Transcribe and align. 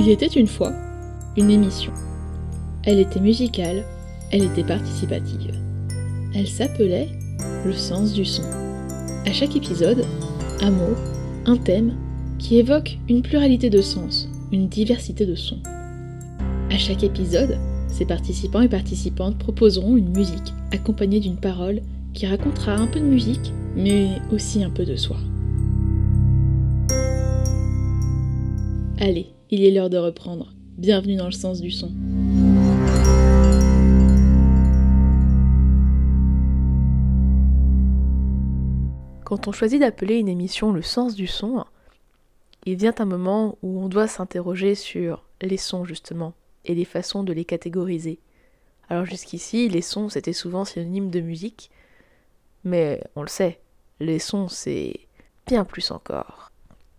Il 0.00 0.08
était 0.08 0.28
une 0.28 0.46
fois 0.46 0.72
une 1.36 1.50
émission. 1.50 1.92
Elle 2.84 3.00
était 3.00 3.20
musicale, 3.20 3.84
elle 4.32 4.44
était 4.44 4.64
participative. 4.64 5.52
Elle 6.34 6.48
s'appelait 6.48 7.10
Le 7.66 7.74
sens 7.74 8.14
du 8.14 8.24
son. 8.24 8.44
À 9.26 9.32
chaque 9.32 9.56
épisode, 9.56 10.06
un 10.62 10.70
mot, 10.70 10.94
un 11.44 11.58
thème 11.58 11.98
qui 12.38 12.58
évoque 12.58 12.96
une 13.10 13.20
pluralité 13.20 13.68
de 13.68 13.82
sens, 13.82 14.26
une 14.52 14.68
diversité 14.68 15.26
de 15.26 15.34
sons. 15.34 15.60
À 16.70 16.78
chaque 16.78 17.04
épisode, 17.04 17.58
ces 17.88 18.06
participants 18.06 18.62
et 18.62 18.68
participantes 18.68 19.36
proposeront 19.36 19.98
une 19.98 20.16
musique 20.16 20.54
accompagnée 20.72 21.20
d'une 21.20 21.36
parole 21.36 21.82
qui 22.14 22.26
racontera 22.26 22.72
un 22.72 22.86
peu 22.86 23.00
de 23.00 23.04
musique, 23.04 23.52
mais 23.76 24.12
aussi 24.32 24.64
un 24.64 24.70
peu 24.70 24.86
de 24.86 24.96
soi. 24.96 25.18
Allez, 28.98 29.34
il 29.50 29.64
est 29.64 29.70
l'heure 29.72 29.90
de 29.90 29.98
reprendre. 29.98 30.52
Bienvenue 30.78 31.16
dans 31.16 31.26
le 31.26 31.32
sens 31.32 31.60
du 31.60 31.72
son. 31.72 31.90
Quand 39.24 39.48
on 39.48 39.52
choisit 39.52 39.80
d'appeler 39.80 40.16
une 40.16 40.28
émission 40.28 40.72
le 40.72 40.82
sens 40.82 41.14
du 41.14 41.26
son, 41.26 41.64
il 42.64 42.76
vient 42.76 42.94
un 42.98 43.04
moment 43.04 43.58
où 43.62 43.82
on 43.82 43.88
doit 43.88 44.06
s'interroger 44.06 44.74
sur 44.74 45.24
les 45.40 45.56
sons 45.56 45.84
justement 45.84 46.34
et 46.64 46.74
les 46.74 46.84
façons 46.84 47.24
de 47.24 47.32
les 47.32 47.44
catégoriser. 47.44 48.20
Alors 48.88 49.04
jusqu'ici, 49.04 49.68
les 49.68 49.82
sons 49.82 50.08
c'était 50.08 50.32
souvent 50.32 50.64
synonyme 50.64 51.10
de 51.10 51.20
musique, 51.20 51.70
mais 52.62 53.02
on 53.16 53.22
le 53.22 53.28
sait, 53.28 53.60
les 53.98 54.18
sons 54.20 54.48
c'est 54.48 55.00
bien 55.46 55.64
plus 55.64 55.90
encore. 55.90 56.52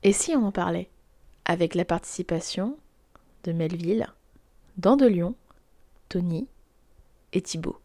Et 0.03 0.11
si 0.11 0.35
on 0.35 0.47
en 0.47 0.51
parlait? 0.51 0.89
Avec 1.45 1.75
la 1.75 1.85
participation 1.85 2.77
de 3.43 3.51
Melville, 3.51 4.07
Dandelion, 4.77 5.35
Tony 6.09 6.47
et 7.33 7.41
Thibaut. 7.41 7.79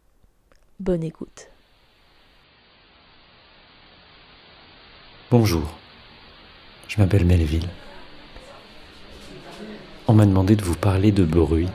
Bonne 0.79 1.03
écoute. 1.03 1.49
Bonjour, 5.31 5.75
je 6.89 6.99
m'appelle 6.99 7.25
Melville. 7.25 7.69
On 10.07 10.13
m'a 10.13 10.27
demandé 10.27 10.55
de 10.55 10.63
vous 10.63 10.77
parler 10.77 11.11
de 11.11 11.25
bruit. 11.25 11.69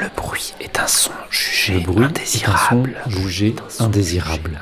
Le 0.00 0.08
bruit 0.16 0.54
est 0.58 0.80
un 0.80 0.88
son 0.88 1.12
jugé 1.30 1.74
Le 1.74 1.80
bruit 1.80 2.04
indésirable. 2.04 2.90
est 2.90 2.96
un 2.96 3.04
son 3.04 3.10
jugé 3.10 3.54
son 3.68 3.84
indésirable. 3.84 4.60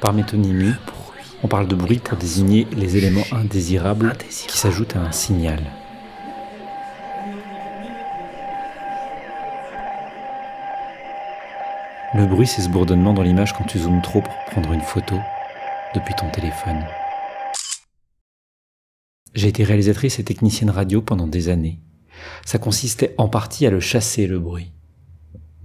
Par 0.00 0.12
métonymie, 0.12 0.74
Bruit. 0.86 1.15
On 1.42 1.48
parle 1.48 1.68
de 1.68 1.74
bruit 1.74 1.98
pour 1.98 2.16
désigner 2.16 2.66
les 2.76 2.96
éléments 2.96 3.24
indésirables 3.32 4.10
Indésirable. 4.10 4.48
qui 4.48 4.58
s'ajoutent 4.58 4.96
à 4.96 5.00
un 5.00 5.12
signal. 5.12 5.60
Le 12.14 12.24
bruit, 12.26 12.46
c'est 12.46 12.62
ce 12.62 12.68
bourdonnement 12.70 13.12
dans 13.12 13.22
l'image 13.22 13.52
quand 13.52 13.64
tu 13.64 13.78
zoomes 13.78 14.00
trop 14.00 14.22
pour 14.22 14.34
prendre 14.50 14.72
une 14.72 14.80
photo 14.80 15.16
depuis 15.94 16.14
ton 16.14 16.30
téléphone. 16.30 16.82
J'ai 19.34 19.48
été 19.48 19.64
réalisatrice 19.64 20.18
et 20.18 20.24
technicienne 20.24 20.70
radio 20.70 21.02
pendant 21.02 21.26
des 21.26 21.50
années. 21.50 21.80
Ça 22.46 22.58
consistait 22.58 23.14
en 23.18 23.28
partie 23.28 23.66
à 23.66 23.70
le 23.70 23.80
chasser, 23.80 24.26
le 24.26 24.38
bruit. 24.38 24.72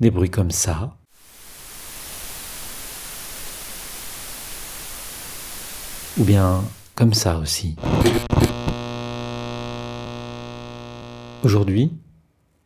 Des 0.01 0.11
bruits 0.11 0.29
comme 0.29 0.51
ça. 0.51 0.97
Ou 6.19 6.23
bien 6.23 6.63
comme 6.95 7.13
ça 7.13 7.37
aussi. 7.37 7.75
Aujourd'hui, 11.43 11.91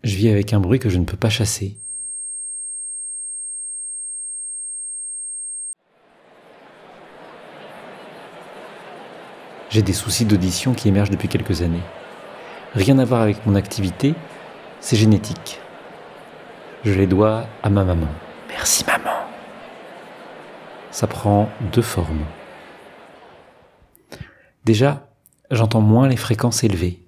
je 0.03 0.15
vis 0.15 0.29
avec 0.29 0.51
un 0.53 0.59
bruit 0.59 0.79
que 0.79 0.89
je 0.89 0.97
ne 0.97 1.05
peux 1.05 1.15
pas 1.15 1.29
chasser. 1.29 1.77
J'ai 9.69 9.81
des 9.81 9.93
soucis 9.93 10.25
d'audition 10.25 10.73
qui 10.73 10.87
émergent 10.87 11.09
depuis 11.09 11.27
quelques 11.27 11.61
années. 11.61 11.83
Rien 12.73 12.97
à 12.97 13.05
voir 13.05 13.21
avec 13.21 13.45
mon 13.45 13.55
activité, 13.55 14.15
c'est 14.79 14.95
génétique. 14.95 15.59
Je 16.83 16.93
les 16.93 17.07
dois 17.07 17.45
à 17.61 17.69
ma 17.69 17.83
maman. 17.83 18.07
Merci 18.49 18.85
maman. 18.85 19.25
Ça 20.91 21.07
prend 21.07 21.49
deux 21.73 21.81
formes. 21.81 22.25
Déjà, 24.65 25.07
j'entends 25.51 25.81
moins 25.81 26.07
les 26.07 26.17
fréquences 26.17 26.63
élevées. 26.63 27.05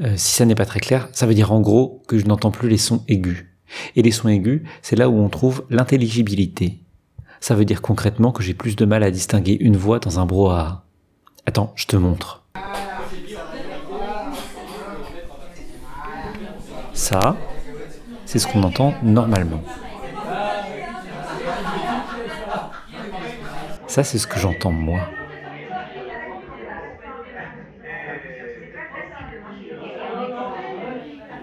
Euh, 0.00 0.14
si 0.16 0.32
ça 0.36 0.46
n'est 0.46 0.54
pas 0.54 0.64
très 0.64 0.80
clair, 0.80 1.08
ça 1.12 1.26
veut 1.26 1.34
dire 1.34 1.52
en 1.52 1.60
gros 1.60 2.02
que 2.08 2.16
je 2.16 2.24
n'entends 2.24 2.50
plus 2.50 2.70
les 2.70 2.78
sons 2.78 3.04
aigus. 3.08 3.44
Et 3.94 4.00
les 4.00 4.10
sons 4.10 4.28
aigus, 4.28 4.62
c'est 4.80 4.96
là 4.96 5.10
où 5.10 5.18
on 5.18 5.28
trouve 5.28 5.64
l'intelligibilité. 5.68 6.80
Ça 7.40 7.54
veut 7.54 7.66
dire 7.66 7.82
concrètement 7.82 8.32
que 8.32 8.42
j'ai 8.42 8.54
plus 8.54 8.74
de 8.74 8.86
mal 8.86 9.02
à 9.02 9.10
distinguer 9.10 9.58
une 9.60 9.76
voix 9.76 9.98
dans 9.98 10.18
un 10.18 10.24
brouhaha. 10.24 10.84
Attends, 11.44 11.72
je 11.76 11.86
te 11.86 11.96
montre. 11.96 12.42
Ça, 16.94 17.36
c'est 18.24 18.38
ce 18.38 18.46
qu'on 18.46 18.62
entend 18.62 18.94
normalement. 19.02 19.62
Ça, 23.86 24.02
c'est 24.02 24.18
ce 24.18 24.26
que 24.26 24.40
j'entends 24.40 24.72
moi. 24.72 25.00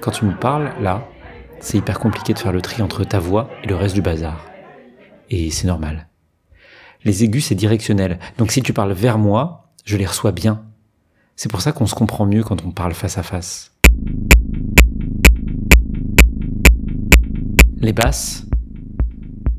Quand 0.02 0.10
tu 0.10 0.26
me 0.26 0.34
parles, 0.34 0.74
là, 0.82 1.08
c'est 1.60 1.78
hyper 1.78 2.00
compliqué 2.00 2.34
de 2.34 2.40
faire 2.40 2.52
le 2.52 2.62
tri 2.62 2.82
entre 2.82 3.04
ta 3.04 3.20
voix 3.20 3.52
et 3.64 3.68
le 3.68 3.76
reste 3.76 3.94
du 3.94 4.02
bazar. 4.02 4.48
Et 5.30 5.52
c'est 5.52 5.68
normal. 5.68 6.08
Les 7.06 7.24
aigus, 7.24 7.46
c'est 7.46 7.56
directionnel. 7.56 8.18
Donc 8.40 8.52
si 8.52 8.64
tu 8.64 8.74
parles 8.74 8.94
vers 8.94 9.20
moi, 9.20 9.72
je 9.86 9.98
les 9.98 10.08
reçois 10.08 10.32
bien. 10.32 10.66
C'est 11.36 11.52
pour 11.52 11.62
ça 11.62 11.72
qu'on 11.72 11.86
se 11.86 11.94
comprend 11.94 12.26
mieux 12.26 12.44
quand 12.44 12.66
on 12.66 12.72
parle 12.72 12.96
face 12.96 13.20
à 13.20 13.24
face. 13.24 13.76
Les 17.78 17.94
basses, 17.94 18.48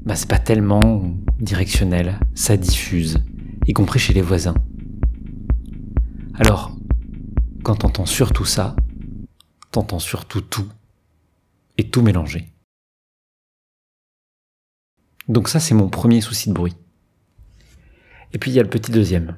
bah 0.05 0.17
c'est 0.17 0.29
pas 0.29 0.39
tellement 0.41 1.15
directionnel, 1.39 2.19
ça 2.35 2.57
diffuse, 2.57 3.23
y 3.67 3.73
compris 3.73 4.01
chez 4.01 4.13
les 4.13 4.23
voisins. 4.23 4.55
Alors, 6.35 6.77
quand 7.63 7.77
t'entends 7.77 8.07
surtout 8.07 8.45
ça, 8.45 8.75
t'entends 9.73 9.99
surtout 9.99 10.41
tout, 10.41 10.69
et 11.79 11.91
tout 11.91 12.03
mélangé. 12.03 12.49
Donc 15.29 15.49
ça, 15.49 15.59
c'est 15.59 15.75
mon 15.75 15.89
premier 15.89 16.21
souci 16.21 16.49
de 16.49 16.55
bruit. 16.55 16.77
Et 18.33 18.39
puis 18.39 18.51
il 18.51 18.55
y 18.55 18.61
a 18.61 18.63
le 18.63 18.71
petit 18.71 18.93
deuxième. 18.93 19.37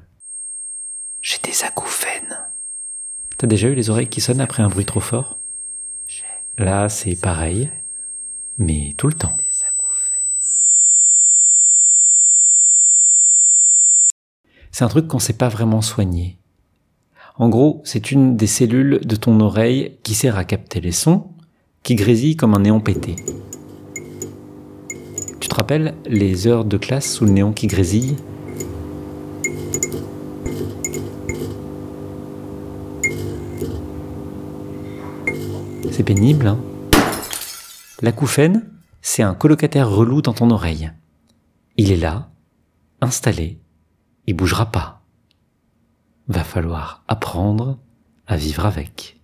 J'ai 1.21 1.39
des 1.39 1.63
acouphènes. 1.63 2.51
T'as 3.37 3.47
déjà 3.47 3.67
eu 3.67 3.75
les 3.75 3.89
oreilles 3.89 4.09
qui 4.09 4.21
sonnent 4.21 4.41
après 4.41 4.61
un 4.61 4.69
bruit 4.69 4.85
trop 4.85 4.99
fort? 4.99 5.39
Là, 6.57 6.87
c'est 6.89 7.15
pareil, 7.15 7.71
mais 8.57 8.93
tout 8.97 9.07
le 9.07 9.13
temps. 9.13 9.35
C'est 14.71 14.83
un 14.83 14.89
truc 14.89 15.07
qu'on 15.07 15.19
sait 15.19 15.37
pas 15.37 15.47
vraiment 15.47 15.81
soigner. 15.81 16.37
En 17.37 17.49
gros, 17.49 17.81
c'est 17.83 18.11
une 18.11 18.37
des 18.37 18.47
cellules 18.47 19.01
de 19.05 19.15
ton 19.17 19.41
oreille 19.41 19.97
qui 20.03 20.13
sert 20.13 20.37
à 20.37 20.45
capter 20.45 20.79
les 20.79 20.93
sons, 20.93 21.31
qui 21.83 21.95
grésille 21.95 22.37
comme 22.37 22.53
un 22.53 22.59
néon 22.59 22.79
pété. 22.79 23.17
Tu 25.41 25.49
te 25.49 25.55
rappelles 25.55 25.95
les 26.05 26.47
heures 26.47 26.63
de 26.63 26.77
classe 26.77 27.11
sous 27.11 27.25
le 27.25 27.31
néon 27.31 27.51
qui 27.51 27.67
grésille? 27.67 28.15
C'est 35.91 36.03
pénible, 36.03 36.47
hein? 36.47 36.59
L'acouphène, 38.01 38.65
c'est 39.01 39.23
un 39.23 39.33
colocataire 39.33 39.89
relou 39.89 40.21
dans 40.21 40.33
ton 40.33 40.51
oreille. 40.51 40.91
Il 41.75 41.91
est 41.91 41.97
là, 41.97 42.29
installé, 43.01 43.59
il 44.25 44.35
bougera 44.35 44.67
pas. 44.67 44.94
Va 46.27 46.43
falloir 46.43 47.03
apprendre 47.07 47.77
à 48.27 48.35
vivre 48.35 48.65
avec. 48.65 49.19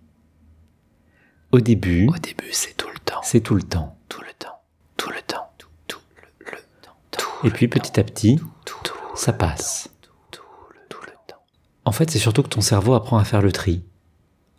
Au 1.50 1.60
début, 1.60 2.06
Au 2.08 2.18
début, 2.18 2.52
c'est 2.52 2.76
tout 2.76 2.88
le 2.92 2.98
temps. 3.00 3.20
c'est 3.22 3.40
tout 3.40 3.54
le 3.54 3.62
temps. 3.62 3.96
Tout 4.08 4.20
le 4.20 4.32
temps. 4.38 4.62
Tout 4.96 5.10
le 5.10 5.20
temps. 5.26 5.50
Tout, 5.58 5.68
tout 5.88 5.98
le, 6.40 6.50
le 6.52 6.58
temps. 6.80 6.96
Tout 7.10 7.46
Et 7.46 7.50
puis 7.50 7.68
petit 7.68 7.98
à 7.98 8.04
petit, 8.04 8.38
tout, 8.64 8.76
tout, 8.84 8.94
ça 9.16 9.32
passe. 9.32 9.90
tout 10.30 10.42
le, 10.70 10.78
tout 10.88 11.00
le 11.04 11.12
temps. 11.26 11.42
En 11.84 11.92
fait, 11.92 12.10
c'est 12.10 12.18
surtout 12.20 12.42
que 12.42 12.48
ton 12.48 12.60
cerveau 12.60 12.94
apprend 12.94 13.18
à 13.18 13.24
faire 13.24 13.42
le 13.42 13.52
tri, 13.52 13.84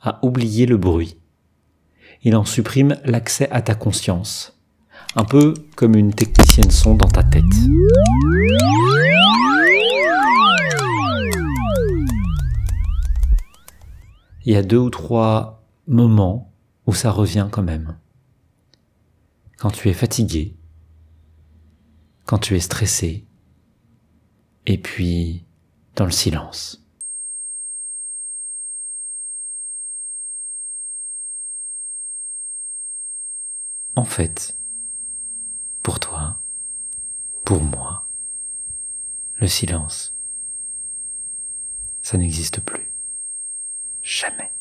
à 0.01 0.19
oublier 0.23 0.65
le 0.65 0.77
bruit. 0.77 1.17
Il 2.23 2.35
en 2.35 2.45
supprime 2.45 2.97
l'accès 3.05 3.49
à 3.51 3.61
ta 3.61 3.73
conscience. 3.75 4.59
Un 5.15 5.25
peu 5.25 5.53
comme 5.75 5.95
une 5.95 6.13
technicienne 6.13 6.71
son 6.71 6.95
dans 6.95 7.07
ta 7.09 7.23
tête. 7.23 7.43
Il 14.45 14.53
y 14.53 14.55
a 14.55 14.63
deux 14.63 14.77
ou 14.77 14.89
trois 14.89 15.63
moments 15.87 16.53
où 16.85 16.93
ça 16.93 17.11
revient 17.11 17.47
quand 17.51 17.63
même. 17.63 17.97
Quand 19.57 19.71
tu 19.71 19.89
es 19.89 19.93
fatigué, 19.93 20.57
quand 22.25 22.39
tu 22.39 22.55
es 22.55 22.59
stressé, 22.59 23.25
et 24.65 24.77
puis 24.77 25.45
dans 25.95 26.05
le 26.05 26.11
silence. 26.11 26.85
En 33.95 34.05
fait, 34.05 34.57
pour 35.83 35.99
toi, 35.99 36.41
pour 37.45 37.61
moi, 37.61 38.09
le 39.35 39.47
silence, 39.47 40.15
ça 42.01 42.17
n'existe 42.17 42.59
plus. 42.61 42.92
Jamais. 44.03 44.51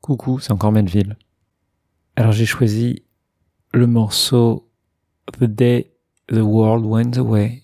Coucou, 0.00 0.38
c'est 0.40 0.52
encore 0.52 0.72
Melville. 0.72 1.16
Alors 2.16 2.32
j'ai 2.32 2.46
choisi 2.46 3.04
le 3.72 3.86
morceau 3.86 4.68
The 5.38 5.44
Day 5.44 5.92
the 6.28 6.38
World 6.38 6.84
Went 6.84 7.18
Away 7.18 7.62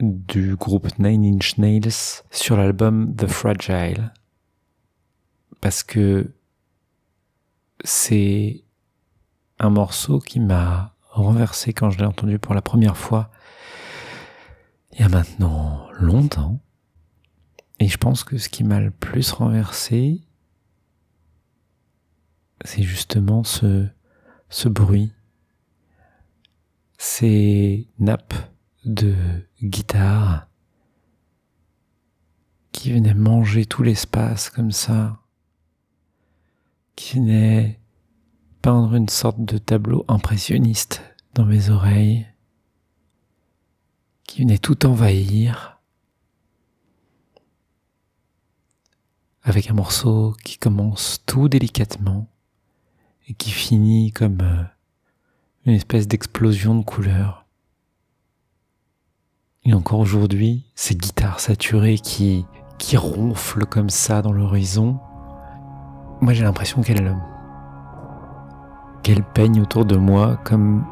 du 0.00 0.56
groupe 0.56 0.98
Nine 0.98 1.24
Inch 1.24 1.58
Nails 1.58 2.22
sur 2.30 2.56
l'album 2.56 3.14
The 3.16 3.26
Fragile 3.26 4.12
parce 5.60 5.82
que 5.82 6.34
c'est 7.84 8.64
un 9.62 9.70
morceau 9.70 10.18
qui 10.18 10.40
m'a 10.40 10.94
renversé 11.10 11.72
quand 11.72 11.90
je 11.90 11.98
l'ai 11.98 12.04
entendu 12.04 12.38
pour 12.38 12.54
la 12.54 12.62
première 12.62 12.96
fois 12.96 13.30
il 14.92 15.00
y 15.00 15.04
a 15.04 15.08
maintenant 15.08 15.88
longtemps. 15.92 16.60
Et 17.78 17.88
je 17.88 17.96
pense 17.96 18.24
que 18.24 18.38
ce 18.38 18.48
qui 18.48 18.64
m'a 18.64 18.80
le 18.80 18.90
plus 18.90 19.32
renversé, 19.32 20.20
c'est 22.64 22.82
justement 22.82 23.42
ce, 23.42 23.88
ce 24.50 24.68
bruit, 24.68 25.12
ces 26.98 27.88
nappes 27.98 28.34
de 28.84 29.14
guitare 29.62 30.48
qui 32.72 32.92
venaient 32.92 33.14
manger 33.14 33.64
tout 33.64 33.82
l'espace 33.82 34.50
comme 34.50 34.72
ça, 34.72 35.20
qui 36.94 37.16
venaient 37.16 37.81
peindre 38.62 38.94
une 38.94 39.08
sorte 39.08 39.44
de 39.44 39.58
tableau 39.58 40.04
impressionniste 40.06 41.02
dans 41.34 41.44
mes 41.44 41.68
oreilles, 41.68 42.26
qui 44.24 44.42
venait 44.42 44.58
tout 44.58 44.86
envahir, 44.86 45.80
avec 49.42 49.68
un 49.68 49.74
morceau 49.74 50.36
qui 50.44 50.58
commence 50.58 51.22
tout 51.26 51.48
délicatement 51.48 52.28
et 53.26 53.34
qui 53.34 53.50
finit 53.50 54.12
comme 54.12 54.40
euh, 54.40 54.62
une 55.66 55.74
espèce 55.74 56.06
d'explosion 56.06 56.76
de 56.76 56.84
couleurs. 56.84 57.44
Et 59.64 59.74
encore 59.74 59.98
aujourd'hui, 59.98 60.70
ces 60.76 60.94
guitares 60.94 61.40
saturées 61.40 61.98
qui, 61.98 62.44
qui 62.78 62.96
ronflent 62.96 63.66
comme 63.66 63.90
ça 63.90 64.22
dans 64.22 64.32
l'horizon, 64.32 65.00
moi 66.20 66.32
j'ai 66.32 66.44
l'impression 66.44 66.82
qu'elles 66.82 67.02
qu'elle 69.02 69.22
peigne 69.22 69.60
autour 69.60 69.84
de 69.84 69.96
moi 69.96 70.38
comme 70.44 70.84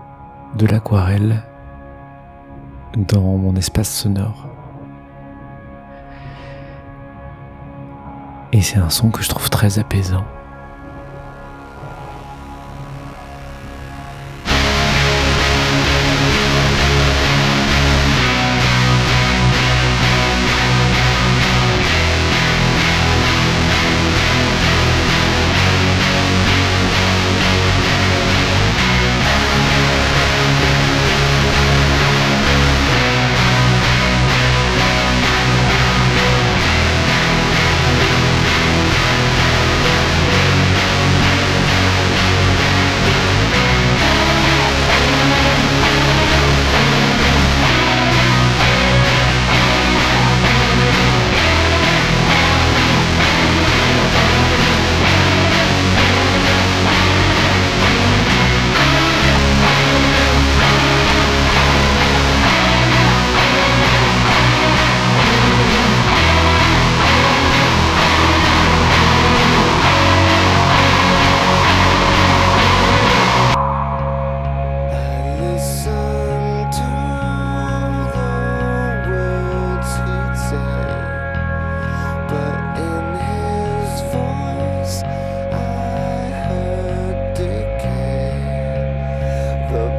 de 0.57 0.67
l'aquarelle 0.67 1.43
dans 2.97 3.37
mon 3.37 3.55
espace 3.55 3.89
sonore. 3.89 4.49
Et 8.53 8.61
c'est 8.63 8.79
un 8.79 8.91
son 8.91 9.11
que 9.11 9.23
je 9.23 9.29
trouve 9.29 9.49
très 9.49 9.79
apaisant. 9.79 10.25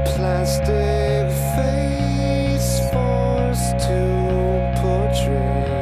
plastic 0.05 1.31
face 1.55 2.79
forced 2.91 3.79
to 3.79 4.73
portray 4.81 5.80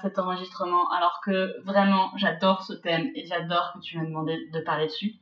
cet 0.00 0.18
enregistrement 0.18 0.90
alors 0.90 1.20
que 1.24 1.60
vraiment 1.64 2.10
j'adore 2.16 2.62
ce 2.62 2.72
thème 2.72 3.10
et 3.14 3.26
j'adore 3.26 3.72
que 3.74 3.80
tu 3.80 3.98
m'as 3.98 4.04
demandé 4.04 4.48
de 4.52 4.60
parler 4.60 4.86
dessus. 4.86 5.14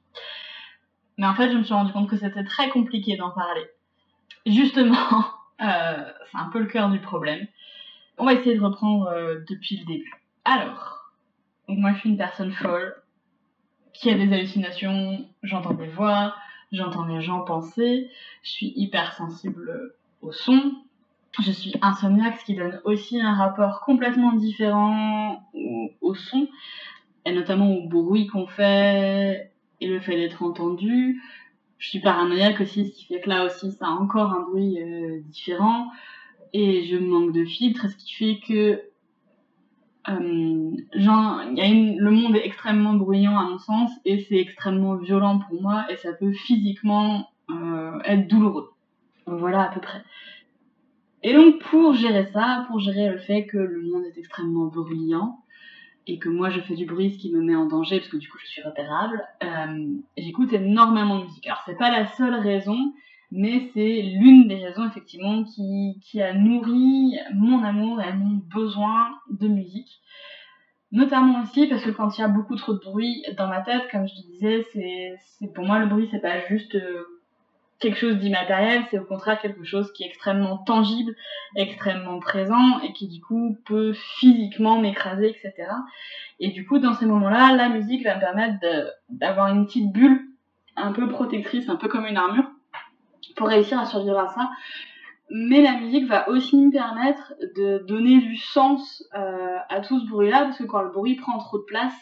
Mais 1.16 1.26
en 1.26 1.34
fait, 1.34 1.50
je 1.52 1.56
me 1.56 1.62
suis 1.62 1.74
rendu 1.74 1.92
compte 1.92 2.08
que 2.08 2.16
c'était 2.16 2.44
très 2.44 2.70
compliqué 2.70 3.16
d'en 3.16 3.30
parler. 3.30 3.66
Justement, 4.46 4.96
euh, 5.62 6.04
c'est 6.30 6.38
un 6.38 6.48
peu 6.50 6.60
le 6.60 6.66
cœur 6.66 6.90
du 6.90 7.00
problème. 7.00 7.46
On 8.16 8.24
va 8.24 8.34
essayer 8.34 8.56
de 8.56 8.64
reprendre 8.64 9.08
euh, 9.08 9.40
depuis 9.48 9.78
le 9.78 9.86
début. 9.86 10.14
Alors, 10.44 11.12
moi 11.68 11.92
je 11.92 12.00
suis 12.00 12.10
une 12.10 12.16
personne 12.16 12.52
folle 12.52 12.94
qui 13.92 14.10
a 14.10 14.14
des 14.14 14.32
hallucinations, 14.32 15.26
j'entends 15.42 15.74
des 15.74 15.88
voix, 15.88 16.34
j'entends 16.72 17.04
les 17.04 17.20
gens 17.20 17.40
penser, 17.40 18.10
je 18.42 18.50
suis 18.50 18.72
hyper 18.76 19.14
sensible 19.14 19.94
au 20.22 20.32
son, 20.32 20.74
je 21.38 21.50
suis 21.52 21.75
insomniaque, 21.80 22.38
ce 22.40 22.44
qui 22.44 22.54
donne 22.54 22.80
aussi 22.84 23.20
un 23.20 23.34
rapport 23.34 23.80
complètement 23.80 24.32
différent 24.32 25.49
au, 26.00 26.14
son, 26.14 26.49
et 27.25 27.32
notamment 27.32 27.70
au 27.70 27.88
bruit 27.88 28.26
qu'on 28.26 28.46
fait 28.46 29.52
et 29.80 29.87
le 29.87 30.00
fait 30.00 30.16
d'être 30.16 30.42
entendu. 30.42 31.22
Je 31.78 31.88
suis 31.88 32.00
paranoïaque 32.00 32.60
aussi, 32.60 32.87
ce 32.87 32.92
qui 32.92 33.06
fait 33.06 33.20
que 33.20 33.28
là 33.28 33.46
aussi, 33.46 33.72
ça 33.72 33.87
a 33.87 33.90
encore 33.90 34.32
un 34.32 34.40
bruit 34.40 34.78
euh, 34.82 35.20
différent. 35.28 35.90
Et 36.52 36.84
je 36.84 36.96
manque 36.96 37.32
de 37.32 37.44
filtre, 37.44 37.88
ce 37.88 37.96
qui 37.96 38.12
fait 38.12 38.40
que 38.46 38.82
euh, 40.08 40.70
le 40.92 42.10
monde 42.10 42.37
est 42.37 42.44
extrêmement 42.44 42.94
bruyant 42.94 43.38
à 43.38 43.44
mon 43.44 43.58
sens 43.58 43.90
et 44.04 44.18
c'est 44.18 44.37
extrêmement 44.37 44.96
violent 44.96 45.38
pour 45.38 45.60
moi 45.60 45.84
et 45.90 45.96
ça 45.96 46.12
peut 46.12 46.32
physiquement 46.32 47.28
euh, 47.50 47.99
être 48.04 48.26
douloureux. 48.26 48.72
Voilà 49.26 49.64
à 49.64 49.68
peu 49.68 49.80
près. 49.80 50.02
Et 51.22 51.34
donc 51.34 51.58
pour 51.64 51.94
gérer 51.94 52.26
ça, 52.32 52.64
pour 52.68 52.80
gérer 52.80 53.10
le 53.10 53.18
fait 53.18 53.46
que 53.46 53.58
le 53.58 53.82
monde 53.82 54.04
est 54.04 54.18
extrêmement 54.18 54.66
bruyant 54.66 55.40
et 56.06 56.18
que 56.18 56.28
moi 56.28 56.48
je 56.50 56.60
fais 56.60 56.74
du 56.74 56.86
bruit, 56.86 57.12
ce 57.12 57.18
qui 57.18 57.32
me 57.32 57.42
met 57.42 57.54
en 57.54 57.66
danger 57.66 57.98
parce 57.98 58.10
que 58.10 58.16
du 58.16 58.28
coup 58.28 58.38
je 58.38 58.46
suis 58.46 58.62
repérable, 58.62 59.22
euh, 59.44 59.88
j'écoute 60.16 60.52
énormément 60.52 61.18
de 61.18 61.24
musique. 61.24 61.46
Alors 61.46 61.62
c'est 61.66 61.76
pas 61.76 61.90
la 61.90 62.06
seule 62.06 62.34
raison, 62.34 62.94
mais 63.30 63.70
c'est 63.74 64.02
l'une 64.02 64.48
des 64.48 64.64
raisons 64.64 64.88
effectivement 64.88 65.44
qui, 65.44 66.20
a 66.20 66.32
nourri 66.32 67.16
mon 67.34 67.62
amour 67.62 68.00
et 68.00 68.12
mon 68.14 68.40
besoin 68.52 69.10
de 69.30 69.46
musique. 69.46 70.00
Notamment 70.90 71.42
aussi 71.42 71.68
parce 71.68 71.84
que 71.84 71.90
quand 71.90 72.16
il 72.16 72.22
y 72.22 72.24
a 72.24 72.28
beaucoup 72.28 72.56
trop 72.56 72.72
de 72.72 72.80
bruit 72.80 73.22
dans 73.36 73.46
ma 73.46 73.60
tête, 73.60 73.82
comme 73.92 74.08
je 74.08 74.14
te 74.14 74.26
disais, 74.26 74.66
c'est 74.72 75.52
pour 75.54 75.64
moi 75.64 75.78
le 75.78 75.86
bruit 75.86 76.08
c'est 76.10 76.20
pas 76.20 76.40
juste 76.48 76.74
euh, 76.74 77.19
quelque 77.80 77.99
chose 77.99 78.18
d'immatériel, 78.18 78.84
c'est 78.90 78.99
au 78.99 79.04
contraire 79.04 79.40
quelque 79.40 79.64
chose 79.64 79.92
qui 79.92 80.04
est 80.04 80.06
extrêmement 80.06 80.58
tangible, 80.58 81.14
extrêmement 81.56 82.20
présent 82.20 82.78
et 82.80 82.92
qui 82.92 83.08
du 83.08 83.20
coup 83.20 83.56
peut 83.64 83.92
physiquement 83.94 84.78
m'écraser, 84.78 85.30
etc. 85.30 85.68
Et 86.38 86.49
du 86.49 86.66
coup 86.66 86.78
dans 86.78 86.94
ces 86.94 87.06
moments-là, 87.06 87.56
la 87.56 87.68
musique 87.68 88.04
va 88.04 88.16
me 88.16 88.20
permettre 88.20 88.58
d'avoir 89.08 89.49
une 89.49 89.66
petite 89.66 89.92
bulle 89.92 90.20
un 90.76 90.92
peu 90.92 91.08
protectrice, 91.08 91.68
un 91.68 91.76
peu 91.76 91.88
comme 91.88 92.06
une 92.06 92.16
armure 92.16 92.50
pour 93.37 93.49
réussir 93.49 93.78
à 93.78 93.87
survivre 93.87 94.18
à 94.18 94.28
ça. 94.28 94.50
Mais 95.30 95.62
la 95.62 95.78
musique 95.78 96.06
va 96.06 96.28
aussi 96.28 96.56
me 96.56 96.72
permettre 96.72 97.34
de 97.56 97.84
donner 97.87 98.18
du 98.18 98.37
sens 98.37 99.04
euh, 99.14 99.58
à 99.68 99.80
tout 99.80 100.00
ce 100.00 100.06
bruit-là, 100.06 100.44
parce 100.44 100.58
que 100.58 100.64
quand 100.64 100.82
le 100.82 100.90
bruit 100.90 101.14
prend 101.14 101.38
trop 101.38 101.58
de 101.58 101.64
place, 101.64 101.94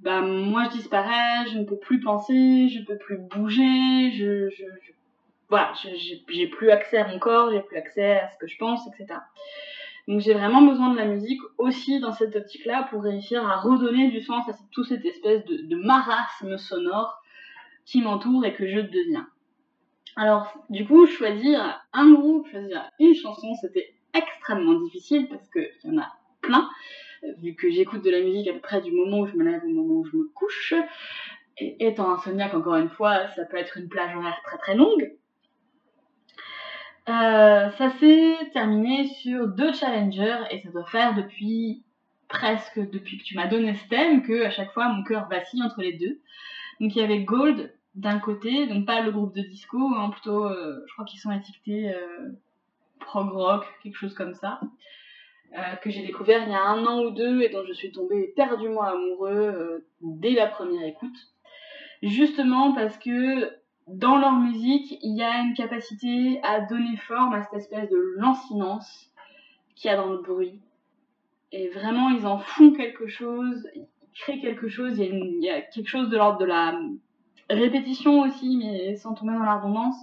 bah, 0.00 0.20
moi 0.20 0.64
je 0.64 0.76
disparais, 0.76 1.46
je 1.52 1.58
ne 1.58 1.64
peux 1.64 1.78
plus 1.78 2.00
penser, 2.00 2.68
je 2.68 2.80
ne 2.80 2.84
peux 2.84 2.98
plus 2.98 3.18
bouger, 3.18 4.10
je, 4.12 4.48
je, 4.50 4.64
voilà, 5.48 5.72
j'ai 6.26 6.46
plus 6.46 6.70
accès 6.70 6.98
à 6.98 7.08
mon 7.08 7.18
corps, 7.18 7.50
j'ai 7.50 7.60
plus 7.60 7.76
accès 7.76 8.18
à 8.18 8.30
ce 8.30 8.36
que 8.38 8.46
je 8.46 8.56
pense, 8.58 8.86
etc. 8.88 9.18
Donc 10.08 10.20
j'ai 10.20 10.32
vraiment 10.32 10.62
besoin 10.62 10.90
de 10.90 10.96
la 10.96 11.04
musique 11.04 11.40
aussi 11.58 12.00
dans 12.00 12.12
cette 12.12 12.34
optique-là 12.34 12.88
pour 12.90 13.02
réussir 13.02 13.46
à 13.46 13.56
redonner 13.56 14.10
du 14.10 14.22
sens 14.22 14.48
à 14.48 14.52
toute 14.72 14.86
cette 14.86 15.04
espèce 15.04 15.44
de, 15.44 15.76
marasme 15.76 16.56
sonore 16.56 17.22
qui 17.84 18.00
m'entoure 18.00 18.44
et 18.46 18.54
que 18.54 18.66
je 18.66 18.80
deviens. 18.80 19.28
Alors, 20.16 20.52
du 20.70 20.86
coup, 20.86 21.06
choisir 21.06 21.82
un 21.92 22.10
groupe, 22.12 22.48
choisir 22.50 22.90
une 22.98 23.14
chanson, 23.14 23.54
c'était 23.60 23.94
extrêmement 24.14 24.80
difficile 24.80 25.28
parce 25.28 25.48
qu'il 25.50 25.70
y 25.84 25.90
en 25.90 26.00
a 26.00 26.08
plein, 26.40 26.68
vu 27.38 27.54
que 27.54 27.70
j'écoute 27.70 28.02
de 28.02 28.10
la 28.10 28.20
musique 28.20 28.48
à 28.48 28.54
peu 28.54 28.60
près 28.60 28.80
du 28.80 28.90
moment 28.90 29.20
où 29.20 29.26
je 29.26 29.36
me 29.36 29.44
lève 29.44 29.62
au 29.64 29.68
moment 29.68 30.00
où 30.00 30.04
je 30.06 30.16
me 30.16 30.28
couche. 30.34 30.74
Et 31.58 31.86
étant 31.86 32.10
insomniaque, 32.14 32.54
encore 32.54 32.76
une 32.76 32.88
fois, 32.88 33.28
ça 33.28 33.44
peut 33.44 33.58
être 33.58 33.76
une 33.76 33.88
plage 33.88 34.16
horaire 34.16 34.40
très 34.44 34.56
très 34.58 34.74
longue. 34.74 35.17
Euh, 37.08 37.70
ça 37.70 37.90
s'est 37.98 38.36
terminé 38.52 39.08
sur 39.08 39.48
deux 39.48 39.72
challengers 39.72 40.44
et 40.50 40.60
ça 40.60 40.70
doit 40.70 40.84
faire 40.86 41.14
depuis 41.14 41.82
presque 42.28 42.78
depuis 42.90 43.18
que 43.18 43.24
tu 43.24 43.34
m'as 43.34 43.46
donné 43.46 43.74
ce 43.74 43.88
thème 43.88 44.22
que 44.22 44.44
à 44.44 44.50
chaque 44.50 44.72
fois 44.72 44.88
mon 44.88 45.02
cœur 45.02 45.28
vacille 45.28 45.62
entre 45.62 45.80
les 45.80 45.94
deux. 45.94 46.20
Donc 46.80 46.94
il 46.94 46.98
y 46.98 47.02
avait 47.02 47.20
Gold 47.20 47.72
d'un 47.94 48.18
côté, 48.18 48.66
donc 48.66 48.86
pas 48.86 49.00
le 49.00 49.10
groupe 49.10 49.34
de 49.34 49.42
disco, 49.42 49.78
hein, 49.78 50.10
plutôt, 50.10 50.44
euh, 50.44 50.84
je 50.86 50.92
crois 50.92 51.04
qu'ils 51.04 51.18
sont 51.18 51.32
étiquetés 51.32 51.92
euh, 51.92 52.28
prog 53.00 53.30
rock, 53.30 53.64
quelque 53.82 53.96
chose 53.96 54.14
comme 54.14 54.34
ça, 54.34 54.60
euh, 55.58 55.76
que 55.82 55.90
j'ai 55.90 56.06
découvert 56.06 56.42
il 56.44 56.50
y 56.50 56.54
a 56.54 56.62
un 56.62 56.84
an 56.86 57.02
ou 57.02 57.10
deux 57.10 57.40
et 57.40 57.48
dont 57.48 57.64
je 57.66 57.72
suis 57.72 57.90
tombée 57.90 58.24
éperdument 58.24 58.82
amoureux 58.82 59.84
dès 60.00 60.32
la 60.32 60.46
première 60.46 60.86
écoute. 60.86 61.16
Justement 62.02 62.72
parce 62.72 62.96
que 62.98 63.50
dans 63.88 64.18
leur 64.18 64.32
musique, 64.32 64.98
il 65.02 65.16
y 65.16 65.22
a 65.22 65.40
une 65.40 65.54
capacité 65.54 66.40
à 66.42 66.60
donner 66.60 66.96
forme 66.96 67.34
à 67.34 67.42
cette 67.42 67.54
espèce 67.54 67.88
de 67.90 68.14
lancinance 68.16 69.10
qu'il 69.74 69.90
y 69.90 69.94
a 69.94 69.96
dans 69.96 70.10
le 70.10 70.18
bruit. 70.18 70.60
Et 71.52 71.68
vraiment, 71.68 72.10
ils 72.10 72.26
en 72.26 72.38
font 72.38 72.72
quelque 72.72 73.06
chose, 73.06 73.66
ils 73.74 73.86
créent 74.14 74.40
quelque 74.40 74.68
chose, 74.68 74.98
il 74.98 75.42
y 75.42 75.48
a, 75.48 75.62
quelque 75.62 75.88
chose 75.88 76.10
de 76.10 76.16
l'ordre 76.16 76.38
de 76.38 76.44
la 76.44 76.78
répétition 77.48 78.20
aussi, 78.20 78.58
mais 78.58 78.96
sans 78.96 79.14
tomber 79.14 79.32
dans 79.32 79.44
l'abondance. 79.44 79.96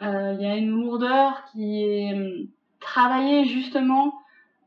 Euh, 0.00 0.34
il 0.38 0.42
y 0.42 0.50
a 0.50 0.56
une 0.56 0.70
lourdeur 0.70 1.44
qui 1.52 1.84
est 1.84 2.14
hum, 2.14 2.48
travaillée 2.80 3.44
justement 3.44 4.14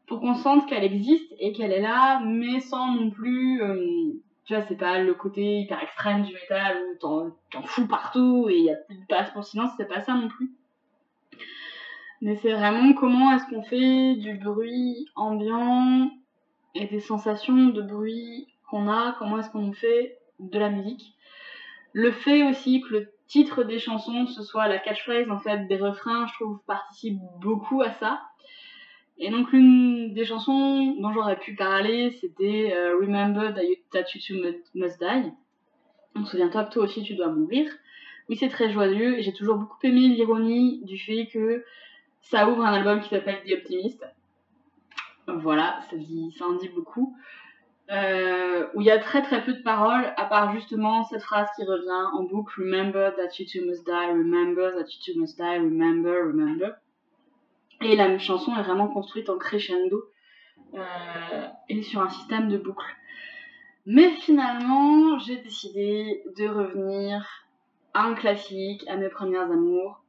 pour 0.08 0.20
qu'on 0.20 0.36
sente 0.36 0.68
qu'elle 0.70 0.84
existe 0.84 1.34
et 1.40 1.52
qu'elle 1.52 1.72
est 1.72 1.82
là, 1.82 2.22
mais 2.24 2.60
sans 2.60 2.92
non 2.92 3.10
plus, 3.10 3.62
hum, 3.62 4.14
tu 4.46 4.54
vois, 4.54 4.64
c'est 4.68 4.78
pas 4.78 5.00
le 5.00 5.14
côté 5.14 5.60
hyper 5.60 5.82
extrême 5.82 6.24
du 6.24 6.34
métal 6.34 6.78
où 6.78 7.32
t'en 7.50 7.64
fous 7.64 7.88
partout 7.88 8.48
et 8.50 8.58
il 8.58 8.66
y 8.66 8.72
a 8.72 8.76
plus 8.76 8.98
de 8.98 9.06
place 9.06 9.32
pour 9.32 9.42
le 9.42 9.46
silence, 9.46 9.72
c'est 9.78 9.88
pas 9.88 10.02
ça 10.02 10.14
non 10.14 10.28
plus. 10.28 10.52
Mais 12.22 12.36
c'est 12.38 12.54
vraiment 12.54 12.94
comment 12.94 13.32
est-ce 13.34 13.46
qu'on 13.48 13.64
fait 13.64 14.16
du 14.16 14.36
bruit 14.36 15.08
ambiant 15.16 16.10
et 16.76 16.88
des 16.88 17.00
sensations 17.00 17.68
de 17.68 17.82
bruit 17.82 18.48
qu'on 18.70 18.88
a, 18.88 19.16
comment 19.18 19.40
est-ce 19.40 19.50
qu'on 19.50 19.74
fait 19.74 20.18
de 20.40 20.60
la 20.60 20.70
musique. 20.70 21.16
Le 21.94 22.12
fait 22.12 22.44
aussi 22.44 22.82
que 22.82 22.94
le 22.94 23.12
titre 23.28 23.64
des 23.64 23.80
chansons, 23.80 24.28
ce 24.28 24.44
soit 24.44 24.68
la 24.68 24.78
catchphrase 24.78 25.30
en 25.30 25.40
fait 25.40 25.68
des 25.68 25.78
refrains, 25.78 26.28
je 26.28 26.34
trouve 26.34 26.60
participe 26.68 27.20
beaucoup 27.42 27.82
à 27.82 27.92
ça. 27.92 28.22
Et 29.18 29.30
donc 29.30 29.52
l'une 29.52 30.14
des 30.14 30.26
chansons 30.26 30.96
dont 31.00 31.12
j'aurais 31.14 31.40
pu 31.40 31.56
parler, 31.56 32.12
c'était 32.20 32.74
euh, 32.76 32.98
Remember 33.00 33.54
that 33.54 33.64
you, 33.64 34.36
must 34.76 35.00
die. 35.00 35.32
Donc 36.16 36.28
souviens-toi 36.28 36.66
que 36.66 36.74
toi 36.74 36.84
aussi 36.84 37.04
tu 37.04 37.16
dois 37.16 37.30
mourir. 37.30 37.72
Oui, 38.28 38.38
c'est 38.38 38.50
très 38.50 38.72
joyeux 38.72 39.18
et 39.18 39.22
j'ai 39.22 39.34
toujours 39.34 39.58
beaucoup 39.58 39.78
aimé 39.84 40.10
l'ironie 40.10 40.84
du 40.84 40.98
fait 40.98 41.28
que 41.28 41.64
ça 42.22 42.50
ouvre 42.50 42.66
un 42.66 42.74
album 42.74 43.02
qui 43.02 43.10
s'appelle 43.10 43.42
The 43.48 43.54
Optimist. 43.54 44.06
Voilà, 45.28 45.80
ça, 45.90 46.46
en 46.46 46.54
dit 46.54 46.70
beaucoup. 46.70 47.16
Euh, 47.92 48.68
où 48.74 48.82
il 48.82 48.88
y 48.88 48.92
a 48.92 48.98
très 48.98 49.22
très 49.22 49.44
peu 49.44 49.54
de 49.54 49.62
paroles, 49.62 50.12
à 50.18 50.26
part 50.26 50.54
justement 50.54 51.04
cette 51.04 51.22
phrase 51.22 51.48
qui 51.56 51.64
revient 51.64 52.08
en 52.14 52.24
boucle 52.24 52.60
Remember 52.60 53.12
that 53.16 53.38
you 53.38 53.46
too 53.46 53.64
must 53.68 53.86
die, 53.86 54.12
remember 54.12 54.72
that 54.72 54.88
you 54.90 55.14
too 55.14 55.20
must 55.20 55.38
die, 55.38 55.58
remember, 55.58 56.26
remember. 56.26 56.78
Et 57.82 57.96
la 57.96 58.18
chanson 58.18 58.56
est 58.56 58.64
vraiment 58.64 58.88
construite 58.88 59.30
en 59.30 59.38
crescendo 59.38 60.04
euh, 60.74 61.48
et 61.70 61.84
sur 61.84 62.02
un 62.02 62.10
système 62.10 62.50
de 62.50 62.58
boucle. 62.58 62.86
Mais 63.86 64.12
finalement, 64.12 65.20
j'ai 65.20 65.38
décidé 65.38 66.24
de 66.38 66.48
revenir 66.48 67.46
à 67.94 68.04
un 68.04 68.16
classique, 68.16 68.84
à 68.88 68.98
mes 68.98 69.10
premières 69.10 69.52
amours, 69.52 70.04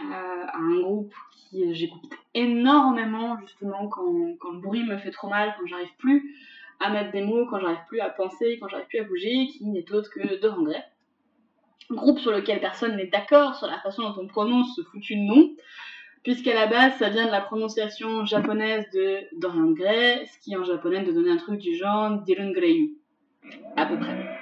euh, 0.00 0.04
à 0.04 0.58
un 0.58 0.80
groupe 0.80 1.14
qui 1.32 1.74
j'écoute 1.74 2.12
énormément 2.34 3.38
justement 3.40 3.88
quand, 3.88 4.36
quand 4.38 4.50
le 4.50 4.60
bruit 4.60 4.84
me 4.84 4.98
fait 4.98 5.10
trop 5.10 5.28
mal, 5.28 5.54
quand 5.58 5.66
j'arrive 5.66 5.94
plus 5.96 6.36
à 6.80 6.90
mettre 6.90 7.12
des 7.12 7.22
mots 7.22 7.46
quand 7.46 7.60
j'arrive 7.60 7.84
plus 7.88 8.00
à 8.00 8.10
penser, 8.10 8.58
quand 8.60 8.68
j'arrive 8.68 8.86
plus 8.86 8.98
à 8.98 9.04
bouger, 9.04 9.46
qui 9.48 9.64
n'est 9.66 9.90
autre 9.92 10.10
que 10.10 10.40
Dorian 10.40 10.62
Gray. 10.62 10.82
Groupe 11.90 12.18
sur 12.18 12.32
lequel 12.32 12.60
personne 12.60 12.96
n'est 12.96 13.06
d'accord 13.06 13.54
sur 13.54 13.68
la 13.68 13.78
façon 13.78 14.02
dont 14.02 14.22
on 14.22 14.26
prononce 14.26 14.74
ce 14.74 14.82
foutu 14.82 15.16
nom, 15.16 15.54
puisqu'à 16.26 16.54
la 16.54 16.66
base 16.66 16.94
ça 16.98 17.08
vient 17.08 17.26
de 17.26 17.30
la 17.30 17.40
prononciation 17.40 18.24
japonaise 18.24 18.84
de 18.92 19.20
Dorian 19.38 19.70
Gray, 19.70 20.26
ce 20.26 20.40
qui 20.40 20.56
en 20.56 20.64
japonais 20.64 21.04
de 21.04 21.12
donner 21.12 21.30
un 21.30 21.36
truc 21.36 21.60
du 21.60 21.76
genre 21.76 22.20
Dylan 22.22 22.52
Greyu, 22.52 22.96
à 23.76 23.86
peu 23.86 23.96
près. 23.96 24.36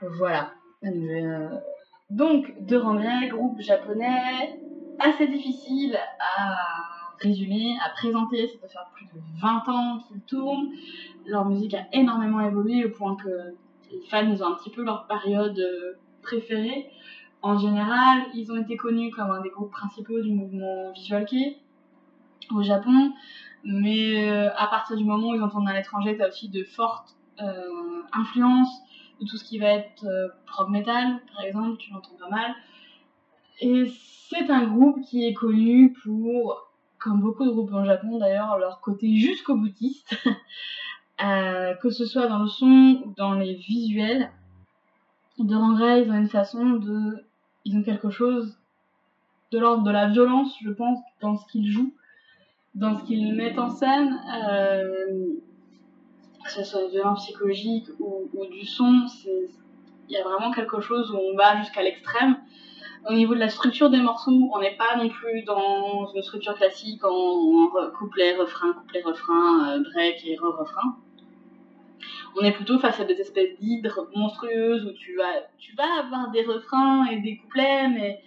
Voilà. 0.00 0.52
Euh, 0.84 1.48
donc, 2.08 2.54
Dorian 2.60 2.94
Gray, 2.94 3.28
groupe 3.30 3.60
japonais, 3.60 4.60
assez 5.00 5.26
difficile 5.26 5.98
à 6.20 6.56
résumer, 7.18 7.74
à 7.84 7.90
présenter. 7.90 8.46
Ça 8.46 8.58
fait 8.60 8.72
faire 8.72 8.88
plus 8.94 9.06
de 9.06 9.20
20 9.42 9.68
ans 9.68 9.98
qu'ils 10.06 10.20
tournent. 10.20 10.70
Leur 11.26 11.46
musique 11.46 11.74
a 11.74 11.86
énormément 11.92 12.46
évolué 12.46 12.84
au 12.84 12.90
point 12.90 13.16
que 13.16 13.56
les 13.90 14.02
fans 14.08 14.24
ont 14.24 14.52
un 14.52 14.54
petit 14.54 14.70
peu 14.70 14.84
leur 14.84 15.08
période 15.08 15.58
euh, 15.58 15.98
préférée. 16.22 16.92
En 17.42 17.58
général, 17.58 18.22
ils 18.34 18.52
ont 18.52 18.56
été 18.56 18.76
connus 18.76 19.10
comme 19.10 19.30
un 19.30 19.40
des 19.40 19.50
groupes 19.50 19.70
principaux 19.70 20.20
du 20.20 20.30
mouvement 20.30 20.92
Visual 20.92 21.24
Kei 21.24 21.58
au 22.50 22.62
Japon. 22.62 23.12
Mais 23.64 24.30
euh, 24.30 24.50
à 24.56 24.66
partir 24.66 24.96
du 24.96 25.04
moment 25.04 25.30
où 25.30 25.34
ils 25.34 25.42
entendent 25.42 25.68
à 25.68 25.74
l'étranger, 25.74 26.16
tu 26.16 26.22
as 26.22 26.28
aussi 26.28 26.48
de 26.48 26.64
fortes 26.64 27.16
euh, 27.40 28.02
influences 28.12 28.82
de 29.20 29.26
tout 29.26 29.36
ce 29.36 29.44
qui 29.44 29.58
va 29.58 29.68
être 29.68 30.04
euh, 30.04 30.28
prog 30.46 30.70
metal, 30.70 31.20
par 31.34 31.44
exemple, 31.44 31.76
tu 31.78 31.92
l'entends 31.92 32.16
pas 32.18 32.28
mal. 32.28 32.54
Et 33.60 33.84
c'est 34.28 34.50
un 34.50 34.66
groupe 34.66 35.02
qui 35.02 35.26
est 35.26 35.34
connu 35.34 35.92
pour, 36.02 36.70
comme 36.98 37.20
beaucoup 37.20 37.44
de 37.44 37.50
groupes 37.50 37.72
en 37.74 37.84
Japon 37.84 38.18
d'ailleurs, 38.18 38.58
leur 38.58 38.80
côté 38.80 39.16
jusqu'au 39.16 39.56
boutiste, 39.56 40.16
euh, 41.24 41.74
que 41.74 41.90
ce 41.90 42.06
soit 42.06 42.28
dans 42.28 42.40
le 42.40 42.48
son 42.48 43.02
ou 43.04 43.14
dans 43.16 43.34
les 43.34 43.54
visuels. 43.54 44.30
De 45.38 45.54
Rangray, 45.54 46.04
ils 46.04 46.10
ont 46.10 46.18
une 46.18 46.28
façon 46.28 46.70
de. 46.70 47.24
Ils 47.64 47.76
ont 47.76 47.82
quelque 47.82 48.10
chose 48.10 48.58
de 49.52 49.58
l'ordre 49.58 49.82
de 49.82 49.90
la 49.90 50.08
violence, 50.08 50.54
je 50.62 50.70
pense, 50.70 50.98
dans 51.20 51.36
ce 51.36 51.46
qu'ils 51.46 51.70
jouent, 51.70 51.92
dans 52.74 52.98
ce 52.98 53.04
qu'ils 53.04 53.34
mettent 53.34 53.58
en 53.58 53.70
scène. 53.70 54.20
Euh, 54.44 55.34
que 56.44 56.50
ce 56.50 56.64
soit 56.64 56.82
une 56.84 56.90
violence 56.90 57.24
psychologique 57.24 57.86
ou, 57.98 58.46
du 58.46 58.64
son, 58.64 59.06
il 59.24 60.14
y 60.14 60.16
a 60.16 60.22
vraiment 60.22 60.50
quelque 60.50 60.80
chose 60.80 61.10
où 61.12 61.16
on 61.16 61.36
va 61.36 61.58
jusqu'à 61.58 61.82
l'extrême. 61.82 62.36
Au 63.08 63.14
niveau 63.14 63.34
de 63.34 63.40
la 63.40 63.48
structure 63.48 63.88
des 63.88 64.00
morceaux, 64.00 64.50
on 64.52 64.58
n'est 64.58 64.76
pas 64.76 64.96
non 64.96 65.08
plus 65.08 65.42
dans 65.42 66.12
une 66.14 66.22
structure 66.22 66.54
classique 66.54 67.02
en, 67.04 67.68
couplet, 67.98 68.36
refrain, 68.36 68.72
couplet, 68.72 69.02
refrain, 69.02 69.70
euh, 69.70 69.82
break 69.92 70.22
et 70.26 70.36
re-refrain. 70.36 70.96
On 72.38 72.44
est 72.44 72.52
plutôt 72.52 72.78
face 72.78 73.00
à 73.00 73.04
des 73.04 73.20
espèces 73.20 73.58
d'hydres 73.58 74.08
monstrueuses 74.14 74.84
où 74.86 74.92
tu 74.92 75.16
vas, 75.16 75.48
tu 75.58 75.74
vas 75.74 76.00
avoir 76.00 76.30
des 76.30 76.42
refrains 76.42 77.06
et 77.06 77.20
des 77.20 77.38
couplets, 77.38 77.88
mais 77.88 78.20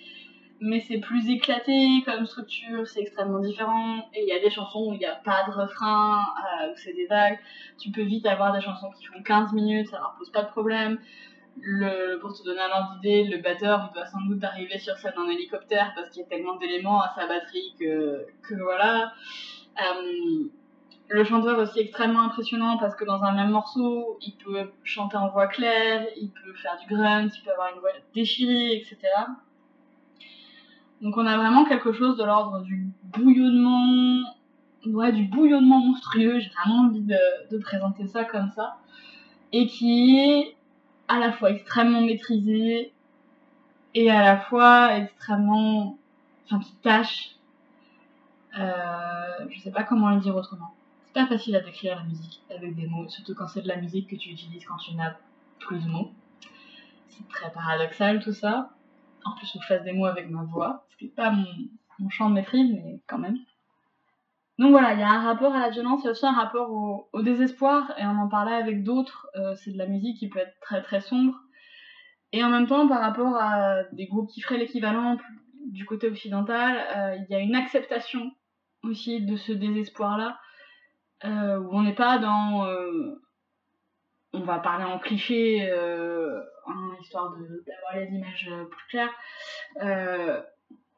mais 0.66 0.80
c'est 0.80 1.00
plus 1.00 1.30
éclaté 1.30 2.02
comme 2.06 2.26
structure, 2.26 2.88
c'est 2.88 3.02
extrêmement 3.02 3.40
différent. 3.40 4.10
Et 4.14 4.22
il 4.22 4.28
y 4.30 4.32
a 4.32 4.40
des 4.40 4.50
chansons 4.50 4.86
où 4.88 4.94
il 4.94 5.00
n'y 5.00 5.06
a 5.06 5.16
pas 5.16 5.44
de 5.46 5.52
refrain, 5.52 6.20
euh, 6.22 6.72
où 6.72 6.78
c'est 6.78 6.94
des 6.94 7.06
vagues. 7.06 7.38
Tu 7.78 7.92
peux 7.92 8.04
vite 8.04 8.26
avoir 8.26 8.54
des 8.54 8.62
chansons 8.62 8.90
qui 8.98 9.06
font 9.06 9.22
15 9.22 9.52
minutes, 9.52 9.90
ça 9.90 9.98
leur 9.98 10.16
pose 10.18 10.32
pas 10.32 10.44
de 10.44 10.50
problème. 10.50 11.00
Le, 11.62 12.18
pour 12.20 12.34
te 12.34 12.44
donner 12.46 12.62
un 12.62 12.80
ordre 12.80 13.00
d'idée, 13.02 13.26
le 13.26 13.40
batteur 13.40 13.92
doit 13.94 14.06
sans 14.06 14.22
doute 14.22 14.42
arriver 14.44 14.80
sur 14.80 14.96
scène 14.98 15.14
en 15.18 15.30
hélicoptère 15.30 15.92
parce 15.96 16.10
qu'il 16.10 16.22
y 16.22 16.26
a 16.26 16.30
tellement 16.30 16.56
d'éléments 16.56 17.02
à 17.02 17.14
sa 17.14 17.28
batterie 17.28 17.76
que, 17.78 18.26
que 18.48 18.56
voilà. 18.56 19.14
Euh, 19.78 20.44
le 21.10 21.24
chanteur 21.24 21.60
aussi 21.60 21.80
extrêmement 21.80 22.22
impressionnant 22.22 22.78
parce 22.78 22.96
que 22.96 23.06
dans 23.06 23.22
un 23.24 23.34
même 23.34 23.52
morceau, 23.52 24.18
il 24.22 24.34
peut 24.34 24.72
chanter 24.84 25.18
en 25.18 25.30
voix 25.30 25.48
claire, 25.48 26.06
il 26.18 26.30
peut 26.30 26.54
faire 26.54 26.78
du 26.80 26.94
grunt, 26.94 27.28
il 27.28 27.44
peut 27.44 27.52
avoir 27.52 27.74
une 27.74 27.80
voix 27.82 27.92
déchirée, 28.14 28.78
etc. 28.78 28.98
Donc 31.02 31.18
on 31.18 31.26
a 31.26 31.36
vraiment 31.38 31.66
quelque 31.66 31.92
chose 31.92 32.18
de 32.18 32.24
l'ordre 32.24 32.62
du 32.62 32.88
bouillonnement, 33.04 34.24
ouais, 34.86 35.12
du 35.12 35.26
bouillonnement 35.26 35.80
monstrueux, 35.80 36.40
j'ai 36.40 36.50
vraiment 36.50 36.88
envie 36.88 37.02
de, 37.02 37.58
présenter 37.60 38.08
ça 38.08 38.24
comme 38.24 38.52
ça, 38.56 38.78
et 39.52 39.68
qui 39.68 40.18
est 40.18 40.56
à 41.10 41.20
la 41.20 41.34
fois 41.34 41.52
extrêmement 41.52 42.02
maîtrisé 42.02 42.94
et 43.94 44.10
à 44.10 44.24
la 44.24 44.38
fois 44.38 44.98
extrêmement, 44.98 45.98
enfin 46.46 46.60
qui 46.60 46.74
tâche, 46.78 47.36
euh, 48.58 49.46
je 49.50 49.60
sais 49.60 49.72
pas 49.72 49.84
comment 49.84 50.10
le 50.10 50.22
dire 50.22 50.36
autrement. 50.36 50.74
Pas 51.14 51.28
facile 51.28 51.56
à 51.56 51.60
décrire 51.60 51.96
la 51.96 52.04
musique 52.04 52.42
avec 52.50 52.76
des 52.76 52.88
mots, 52.88 53.08
surtout 53.08 53.36
quand 53.36 53.48
c'est 53.48 53.62
de 53.62 53.68
la 53.68 53.78
musique 53.78 54.10
que 54.10 54.16
tu 54.16 54.30
utilises 54.30 54.66
quand 54.66 54.78
tu 54.78 54.96
n'as 54.96 55.16
plus 55.60 55.80
de 55.80 55.88
mots. 55.88 56.12
C'est 57.10 57.28
très 57.28 57.52
paradoxal 57.52 58.24
tout 58.24 58.34
ça 58.34 58.74
en 59.26 59.32
plus 59.36 59.52
je 59.54 59.66
fasse 59.66 59.84
des 59.84 59.94
mots 59.94 60.06
avec 60.06 60.30
ma 60.30 60.44
voix, 60.44 60.86
ce 60.90 60.98
qui 60.98 61.06
n'est 61.06 61.12
pas 61.12 61.32
mon, 61.32 62.10
champ 62.10 62.30
de 62.30 62.36
maîtrise, 62.36 62.72
mais 62.72 63.02
quand 63.08 63.18
même. 63.18 63.38
Donc 64.60 64.72
voilà, 64.72 64.94
il 64.94 65.00
y 65.00 65.04
a 65.04 65.10
un 65.10 65.22
rapport 65.22 65.54
à 65.54 65.60
la 65.60 65.70
violence, 65.70 66.02
il 66.02 66.06
y 66.06 66.08
a 66.10 66.12
aussi 66.12 66.26
un 66.26 66.34
rapport 66.34 66.72
au, 67.14 67.22
désespoir, 67.22 67.92
et 67.98 68.06
on 68.06 68.18
en 68.18 68.28
parlait 68.28 68.56
avec 68.56 68.84
d'autres, 68.84 69.28
euh, 69.36 69.56
c'est 69.56 69.72
de 69.72 69.78
la 69.78 69.88
musique 69.88 70.18
qui 70.18 70.30
peut 70.30 70.40
être 70.40 70.60
très 70.62 70.82
très 70.82 71.02
sombre. 71.02 71.36
Et 72.32 72.44
en 72.44 72.50
même 72.50 72.68
temps, 72.68 72.88
par 72.88 73.00
rapport 73.00 73.36
à 73.36 73.84
des 73.94 74.08
groupes 74.08 74.30
qui 74.30 74.42
feraient 74.42 74.58
l'équivalent 74.58 75.18
du 75.68 75.86
côté 75.86 76.08
occidental, 76.08 76.78
euh, 76.96 77.18
il 77.18 77.32
y 77.32 77.36
a 77.36 77.40
une 77.40 77.56
acceptation 77.56 78.32
aussi 78.84 79.22
de 79.22 79.38
ce 79.38 79.54
désespoir-là, 79.54 80.38
euh, 81.26 81.58
où 81.60 81.70
on 81.72 81.84
n'est 81.84 81.94
pas 81.94 82.18
dans 82.18 82.66
on 84.34 84.42
va 84.42 84.60
parler 84.60 84.84
en 84.84 84.98
cliché, 84.98 85.70
euh, 85.70 86.42
histoire 87.02 87.32
d'avoir 87.32 87.96
les 87.96 88.16
images 88.16 88.50
euh, 88.52 88.66
plus 88.66 88.88
claires. 88.90 89.14
Euh, 89.82 90.42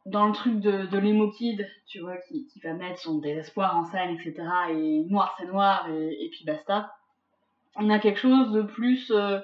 dans 0.05 0.27
le 0.27 0.33
truc 0.33 0.59
de, 0.59 0.85
de 0.85 1.65
tu 1.87 1.99
vois, 1.99 2.17
qui, 2.17 2.47
va 2.63 2.73
mettre 2.73 2.99
son 2.99 3.17
désespoir 3.17 3.75
en 3.75 3.85
scène, 3.85 4.11
etc. 4.11 4.35
Et 4.69 5.03
noir 5.09 5.35
c'est 5.37 5.47
noir, 5.47 5.89
et, 5.89 6.29
puis 6.31 6.45
basta. 6.45 6.93
On 7.75 7.89
a 7.89 7.99
quelque 7.99 8.19
chose 8.19 8.51
de 8.51 8.61
plus. 8.61 9.11
Euh, 9.11 9.39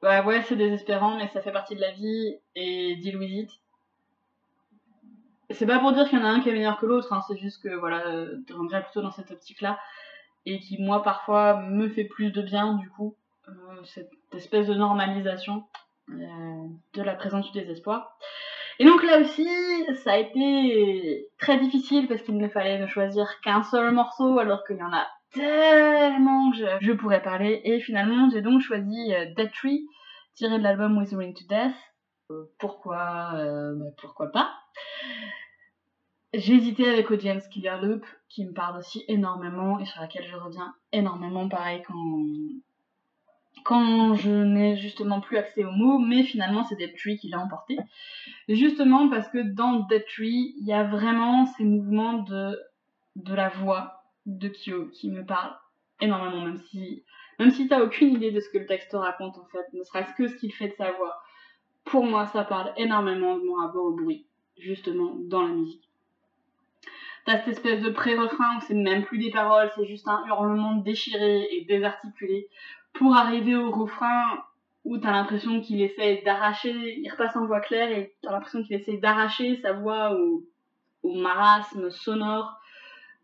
bah 0.00 0.24
ouais, 0.24 0.42
c'est 0.42 0.56
désespérant, 0.56 1.16
mais 1.16 1.28
ça 1.28 1.42
fait 1.42 1.52
partie 1.52 1.74
de 1.74 1.80
la 1.80 1.90
vie, 1.90 2.36
et 2.54 2.96
deal 2.96 3.18
with 3.18 3.30
it. 3.30 3.50
C'est 5.50 5.66
pas 5.66 5.78
pour 5.78 5.92
dire 5.92 6.08
qu'il 6.08 6.18
y 6.18 6.22
en 6.22 6.24
a 6.24 6.28
un 6.28 6.40
qui 6.40 6.48
est 6.48 6.52
meilleur 6.52 6.78
que 6.78 6.86
l'autre, 6.86 7.12
hein, 7.12 7.22
c'est 7.26 7.36
juste 7.36 7.62
que 7.62 7.74
voilà, 7.74 8.04
de 8.08 8.54
rentrer 8.54 8.82
plutôt 8.82 9.02
dans 9.02 9.10
cette 9.10 9.30
optique-là 9.30 9.78
et 10.46 10.58
qui 10.60 10.80
moi 10.82 11.02
parfois 11.02 11.60
me 11.62 11.88
fait 11.88 12.04
plus 12.04 12.30
de 12.30 12.42
bien 12.42 12.74
du 12.74 12.88
coup 12.90 13.16
euh, 13.48 13.52
cette 13.84 14.10
espèce 14.32 14.66
de 14.66 14.74
normalisation 14.74 15.64
euh, 16.10 16.66
de 16.94 17.02
la 17.02 17.14
présence 17.14 17.50
du 17.50 17.60
désespoir. 17.60 18.16
Et 18.78 18.84
donc 18.84 19.02
là 19.02 19.20
aussi, 19.20 19.48
ça 20.02 20.12
a 20.12 20.16
été 20.16 21.28
très 21.38 21.58
difficile 21.58 22.08
parce 22.08 22.22
qu'il 22.22 22.36
me 22.36 22.48
fallait 22.48 22.78
ne 22.78 22.86
choisir 22.86 23.26
qu'un 23.42 23.62
seul 23.62 23.92
morceau 23.92 24.38
alors 24.38 24.64
qu'il 24.64 24.76
y 24.76 24.82
en 24.82 24.92
a 24.92 25.06
tellement 25.32 26.50
que 26.50 26.56
je, 26.80 26.92
pourrais 26.92 27.22
parler. 27.22 27.60
Et 27.64 27.80
finalement, 27.80 28.30
j'ai 28.30 28.40
donc 28.40 28.60
choisi 28.62 29.12
euh, 29.12 29.26
Dead 29.36 29.50
Tree, 29.52 29.86
tiré 30.34 30.58
de 30.58 30.62
l'album 30.62 30.96
Withering 30.96 31.34
to 31.34 31.44
Death. 31.48 31.74
pourquoi, 32.58 33.32
bah, 33.34 33.90
pourquoi 34.00 34.30
pas? 34.32 34.50
J'ai 36.32 36.54
hésité 36.54 36.88
avec 36.88 37.10
Audience 37.10 37.48
Killer 37.48 37.76
Loop, 37.82 38.06
qui 38.28 38.44
me 38.44 38.52
parle 38.52 38.78
aussi 38.78 39.04
énormément 39.08 39.78
et 39.80 39.84
sur 39.84 40.00
laquelle 40.00 40.26
je 40.26 40.36
reviens 40.36 40.74
énormément, 40.92 41.48
pareil, 41.48 41.82
quand, 41.86 42.26
quand 43.64 44.14
je 44.14 44.30
n'ai 44.30 44.76
justement 44.76 45.20
plus 45.20 45.38
accès 45.38 45.64
aux 45.64 45.72
mots, 45.72 45.98
mais 45.98 46.22
finalement 46.22 46.62
c'est 46.64 46.76
Dead 46.76 46.96
Tree 46.96 47.18
qui 47.18 47.28
l'a 47.28 47.40
emporté. 47.40 47.78
Justement 48.48 49.08
parce 49.08 49.28
que 49.28 49.38
dans 49.38 49.80
Dead 49.80 50.04
Tree, 50.06 50.54
il 50.60 50.66
y 50.66 50.72
a 50.72 50.84
vraiment 50.84 51.46
ces 51.46 51.64
mouvements 51.64 52.22
de, 52.22 52.56
de 53.16 53.34
la 53.34 53.48
voix 53.48 54.04
de 54.26 54.48
Kyo 54.48 54.86
qui 54.92 55.10
me 55.10 55.24
parlent 55.24 55.56
énormément, 56.00 56.44
même 56.44 56.58
si, 56.70 57.04
même 57.38 57.50
si 57.50 57.66
t'as 57.68 57.82
aucune 57.82 58.14
idée 58.14 58.30
de 58.30 58.40
ce 58.40 58.48
que 58.50 58.58
le 58.58 58.66
texte 58.66 58.92
raconte 58.92 59.36
en 59.36 59.46
fait, 59.46 59.66
ne 59.72 59.82
serait-ce 59.82 60.14
que 60.14 60.28
ce 60.28 60.36
qu'il 60.36 60.52
fait 60.52 60.68
de 60.68 60.74
sa 60.74 60.92
voix. 60.92 61.20
Pour 61.84 62.04
moi, 62.04 62.26
ça 62.26 62.44
parle 62.44 62.72
énormément 62.76 63.36
de 63.36 63.44
mon 63.44 63.54
rapport 63.54 63.84
au 63.84 63.92
bruit, 63.92 64.26
justement, 64.60 65.14
dans 65.16 65.42
la 65.42 65.54
musique. 65.54 65.88
T'as 67.26 67.38
cette 67.38 67.48
espèce 67.48 67.82
de 67.82 67.90
pré-refrain 67.90 68.56
où 68.56 68.60
c'est 68.66 68.74
même 68.74 69.04
plus 69.04 69.18
des 69.18 69.30
paroles, 69.30 69.70
c'est 69.76 69.86
juste 69.86 70.08
un 70.08 70.24
hurlement 70.26 70.76
déchiré 70.76 71.46
et 71.50 71.64
désarticulé 71.64 72.48
pour 72.94 73.14
arriver 73.14 73.56
au 73.56 73.70
refrain 73.70 74.42
où 74.84 74.98
t'as 74.98 75.12
l'impression 75.12 75.60
qu'il 75.60 75.82
essaie 75.82 76.22
d'arracher, 76.24 76.98
il 76.98 77.08
repasse 77.10 77.36
en 77.36 77.46
voix 77.46 77.60
claire 77.60 77.90
et 77.90 78.14
t'as 78.22 78.32
l'impression 78.32 78.62
qu'il 78.62 78.76
essaie 78.76 78.96
d'arracher 78.96 79.60
sa 79.60 79.72
voix 79.72 80.14
au, 80.14 80.46
marasme 81.04 81.90
sonore, 81.90 82.58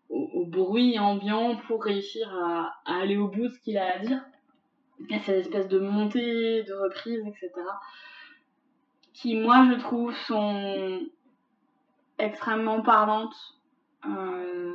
au, 0.09 0.45
bruit 0.47 0.99
ambiant 0.99 1.57
pour 1.67 1.83
réussir 1.85 2.29
à, 2.35 2.75
aller 2.85 3.17
au 3.17 3.29
bout 3.29 3.49
de 3.49 3.53
ce 3.53 3.61
qu'il 3.61 3.79
a 3.79 3.97
à 3.97 3.99
dire. 3.99 4.23
Et 5.11 5.19
cette 5.21 5.47
espèce 5.47 5.69
de 5.69 5.79
montée, 5.79 6.63
de 6.63 6.73
reprise, 6.75 7.21
etc. 7.27 7.51
qui, 9.13 9.37
moi, 9.37 9.67
je 9.71 9.79
trouve, 9.79 10.15
sont 10.15 11.01
extrêmement 12.19 12.83
parlantes 12.83 13.57
euh, 14.07 14.75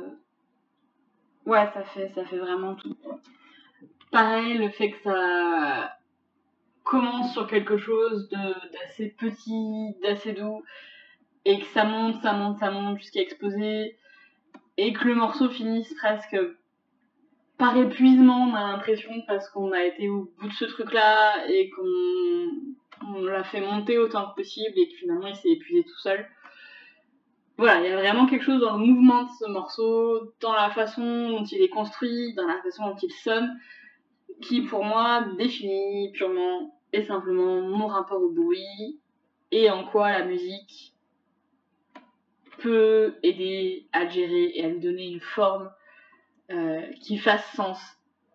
ouais, 1.46 1.68
ça 1.72 1.84
fait, 1.84 2.10
ça 2.14 2.24
fait 2.24 2.38
vraiment 2.38 2.74
tout. 2.74 2.96
Pareil, 4.10 4.58
le 4.58 4.68
fait 4.70 4.90
que 4.90 4.98
ça 5.02 5.96
commence 6.84 7.32
sur 7.32 7.46
quelque 7.46 7.78
chose 7.78 8.28
d'assez 8.28 9.14
petit, 9.18 9.94
d'assez 10.02 10.32
doux, 10.32 10.62
et 11.44 11.60
que 11.60 11.66
ça 11.66 11.84
monte, 11.84 12.20
ça 12.22 12.32
monte, 12.32 12.58
ça 12.58 12.70
monte 12.70 12.98
jusqu'à 12.98 13.20
exploser, 13.20 13.96
et 14.76 14.92
que 14.92 15.04
le 15.06 15.14
morceau 15.14 15.48
finisse 15.48 15.92
presque 15.94 16.36
par 17.56 17.76
épuisement, 17.76 18.48
on 18.48 18.54
a 18.54 18.72
l'impression, 18.72 19.12
parce 19.26 19.48
qu'on 19.50 19.72
a 19.72 19.84
été 19.84 20.08
au 20.08 20.32
bout 20.38 20.48
de 20.48 20.52
ce 20.52 20.64
truc-là, 20.64 21.46
et 21.48 21.70
qu'on 21.70 23.22
l'a 23.22 23.44
fait 23.44 23.60
monter 23.60 23.98
autant 23.98 24.30
que 24.30 24.36
possible, 24.36 24.76
et 24.76 24.88
que 24.88 24.96
finalement 24.96 25.28
il 25.28 25.36
s'est 25.36 25.50
épuisé 25.50 25.84
tout 25.84 25.98
seul. 25.98 26.26
Voilà, 27.62 27.80
il 27.80 27.88
y 27.88 27.92
a 27.92 27.96
vraiment 27.96 28.26
quelque 28.26 28.42
chose 28.42 28.60
dans 28.60 28.76
le 28.76 28.84
mouvement 28.84 29.22
de 29.22 29.28
ce 29.38 29.48
morceau, 29.48 30.34
dans 30.40 30.52
la 30.52 30.70
façon 30.70 31.30
dont 31.30 31.44
il 31.44 31.62
est 31.62 31.68
construit, 31.68 32.34
dans 32.34 32.44
la 32.44 32.60
façon 32.60 32.88
dont 32.88 32.96
il 33.00 33.12
sonne, 33.12 33.56
qui 34.40 34.62
pour 34.62 34.84
moi 34.84 35.24
définit 35.38 36.10
purement 36.10 36.76
et 36.92 37.04
simplement 37.04 37.60
mon 37.60 37.86
rapport 37.86 38.20
au 38.20 38.30
bruit 38.30 38.98
et 39.52 39.70
en 39.70 39.84
quoi 39.84 40.10
la 40.10 40.24
musique 40.24 40.92
peut 42.58 43.14
aider 43.22 43.86
à 43.92 44.08
gérer 44.08 44.50
et 44.56 44.64
à 44.64 44.68
lui 44.68 44.80
donner 44.80 45.06
une 45.06 45.20
forme 45.20 45.70
euh, 46.50 46.82
qui 47.00 47.16
fasse 47.16 47.48
sens 47.54 47.78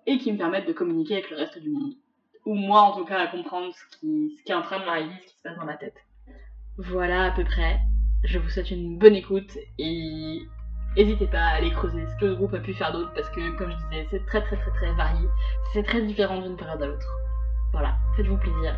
et 0.06 0.20
qui 0.20 0.32
me 0.32 0.38
permette 0.38 0.70
de 0.70 0.74
communiquer 0.74 1.16
avec 1.16 1.30
le 1.32 1.36
reste 1.36 1.58
du 1.58 1.70
monde. 1.70 1.96
Ou 2.46 2.54
moi 2.54 2.80
en 2.80 2.96
tout 2.96 3.04
cas 3.04 3.20
à 3.20 3.28
comprendre 3.28 3.74
ce 3.74 3.98
qui, 3.98 4.38
ce 4.38 4.44
qui 4.44 4.54
est 4.54 4.56
en 4.56 4.62
train 4.62 4.80
de 4.80 4.86
m'arriver, 4.86 5.16
ce 5.20 5.32
qui 5.34 5.38
se 5.38 5.42
passe 5.44 5.58
dans 5.58 5.66
ma 5.66 5.76
tête. 5.76 5.98
Voilà 6.78 7.26
à 7.26 7.32
peu 7.32 7.44
près. 7.44 7.82
Je 8.24 8.40
vous 8.40 8.50
souhaite 8.50 8.72
une 8.72 8.98
bonne 8.98 9.16
écoute 9.16 9.58
et 9.78 10.42
n'hésitez 10.96 11.28
pas 11.28 11.40
à 11.40 11.56
aller 11.58 11.72
creuser 11.72 12.06
ce 12.08 12.20
que 12.20 12.26
le 12.26 12.36
groupe 12.36 12.54
a 12.54 12.60
pu 12.60 12.74
faire 12.74 12.92
d'autre 12.92 13.12
parce 13.14 13.30
que 13.30 13.56
comme 13.58 13.72
je 13.72 13.78
disais 13.90 14.08
c'est 14.10 14.26
très 14.26 14.42
très 14.42 14.58
très 14.58 14.72
très 14.72 14.92
varié, 14.94 15.28
c'est 15.74 15.84
très 15.84 16.02
différent 16.02 16.42
d'une 16.42 16.58
période 16.58 16.82
à 16.82 16.88
l'autre. 16.88 17.08
Voilà, 17.72 17.96
faites-vous 18.16 18.38
plaisir. 18.38 18.76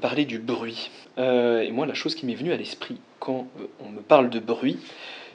Parler 0.00 0.24
du 0.24 0.38
bruit. 0.38 0.90
Euh, 1.18 1.60
et 1.60 1.70
moi, 1.70 1.86
la 1.86 1.94
chose 1.94 2.14
qui 2.14 2.26
m'est 2.26 2.34
venue 2.34 2.52
à 2.52 2.56
l'esprit 2.56 2.98
quand 3.18 3.46
euh, 3.60 3.66
on 3.84 3.90
me 3.90 4.00
parle 4.00 4.30
de 4.30 4.40
bruit, 4.40 4.78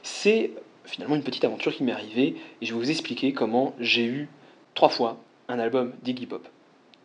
c'est 0.02 0.50
finalement 0.84 1.16
une 1.16 1.22
petite 1.22 1.44
aventure 1.44 1.74
qui 1.74 1.84
m'est 1.84 1.92
arrivée. 1.92 2.36
Et 2.60 2.66
je 2.66 2.74
vais 2.74 2.78
vous 2.78 2.90
expliquer 2.90 3.32
comment 3.32 3.74
j'ai 3.78 4.04
eu 4.04 4.28
trois 4.74 4.88
fois 4.88 5.18
un 5.48 5.58
album 5.58 5.92
d'Iggy 6.02 6.26
Pop. 6.26 6.46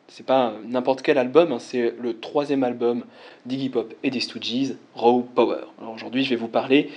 C'est 0.08 0.26
pas 0.26 0.54
n'importe 0.66 1.04
quel 1.04 1.18
album, 1.18 1.54
hein, 1.54 1.60
c'est 1.60 1.94
le 1.98 2.20
troisième 2.20 2.66
album 2.66 3.06
d'Iggy 3.46 3.70
Pop 3.70 3.94
et 4.04 4.10
des 4.10 4.20
Stooges, 4.20 4.76
Raw 4.94 5.22
Power. 5.22 5.62
Alors 5.80 5.94
aujourd'hui, 5.94 6.26
je 6.26 6.32
vais 6.32 6.36
vous 6.36 6.50
parler 6.50 6.90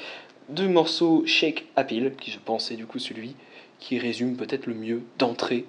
du 0.48 0.68
morceau 0.68 1.24
Shake 1.24 1.66
Appeal, 1.76 2.14
qui 2.16 2.32
je 2.32 2.38
pense 2.44 2.72
est 2.72 2.76
du 2.76 2.86
coup 2.86 2.98
celui 2.98 3.36
qui 3.78 3.98
résume 3.98 4.36
peut-être 4.36 4.66
le 4.66 4.74
mieux 4.74 5.02
d'entrée 5.18 5.64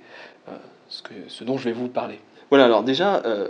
euh, 0.49 0.57
ce 1.27 1.43
dont 1.43 1.57
je 1.57 1.65
vais 1.65 1.71
vous 1.71 1.87
parler. 1.87 2.19
Voilà, 2.49 2.65
alors 2.65 2.83
déjà, 2.83 3.23
euh, 3.25 3.47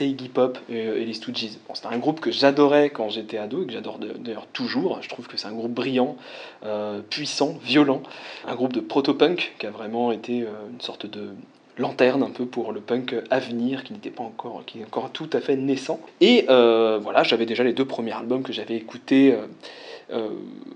Iggy 0.00 0.28
Pop 0.28 0.58
et, 0.68 0.78
et 0.78 1.04
les 1.04 1.14
Stooges 1.14 1.48
C'est 1.74 1.86
un 1.86 1.98
groupe 1.98 2.20
que 2.20 2.30
j'adorais 2.30 2.90
quand 2.90 3.08
j'étais 3.08 3.38
ado 3.38 3.62
et 3.62 3.66
que 3.66 3.72
j'adore 3.72 3.98
d'ailleurs 3.98 4.46
toujours. 4.52 4.98
Je 5.00 5.08
trouve 5.08 5.26
que 5.26 5.36
c'est 5.36 5.48
un 5.48 5.52
groupe 5.52 5.72
brillant, 5.72 6.16
euh, 6.64 7.00
puissant, 7.08 7.58
violent. 7.62 8.02
Un 8.46 8.54
groupe 8.54 8.72
de 8.72 8.80
proto-punk 8.80 9.54
qui 9.58 9.66
a 9.66 9.70
vraiment 9.70 10.12
été 10.12 10.42
euh, 10.42 10.48
une 10.72 10.80
sorte 10.80 11.06
de 11.06 11.30
lanterne 11.78 12.22
un 12.22 12.30
peu 12.30 12.46
pour 12.46 12.72
le 12.72 12.80
punk 12.80 13.16
à 13.30 13.40
venir 13.40 13.82
qui 13.82 13.94
n'était 13.94 14.10
pas 14.10 14.22
encore 14.22 14.62
qui 14.64 14.78
est 14.78 14.84
encore 14.84 15.10
tout 15.10 15.28
à 15.32 15.40
fait 15.40 15.56
naissant 15.56 15.98
et 16.20 16.46
euh, 16.48 17.00
voilà 17.02 17.24
j'avais 17.24 17.46
déjà 17.46 17.64
les 17.64 17.72
deux 17.72 17.84
premiers 17.84 18.12
albums 18.12 18.44
que 18.44 18.52
j'avais 18.52 18.76
écoutés 18.76 19.36
euh, 20.10 20.28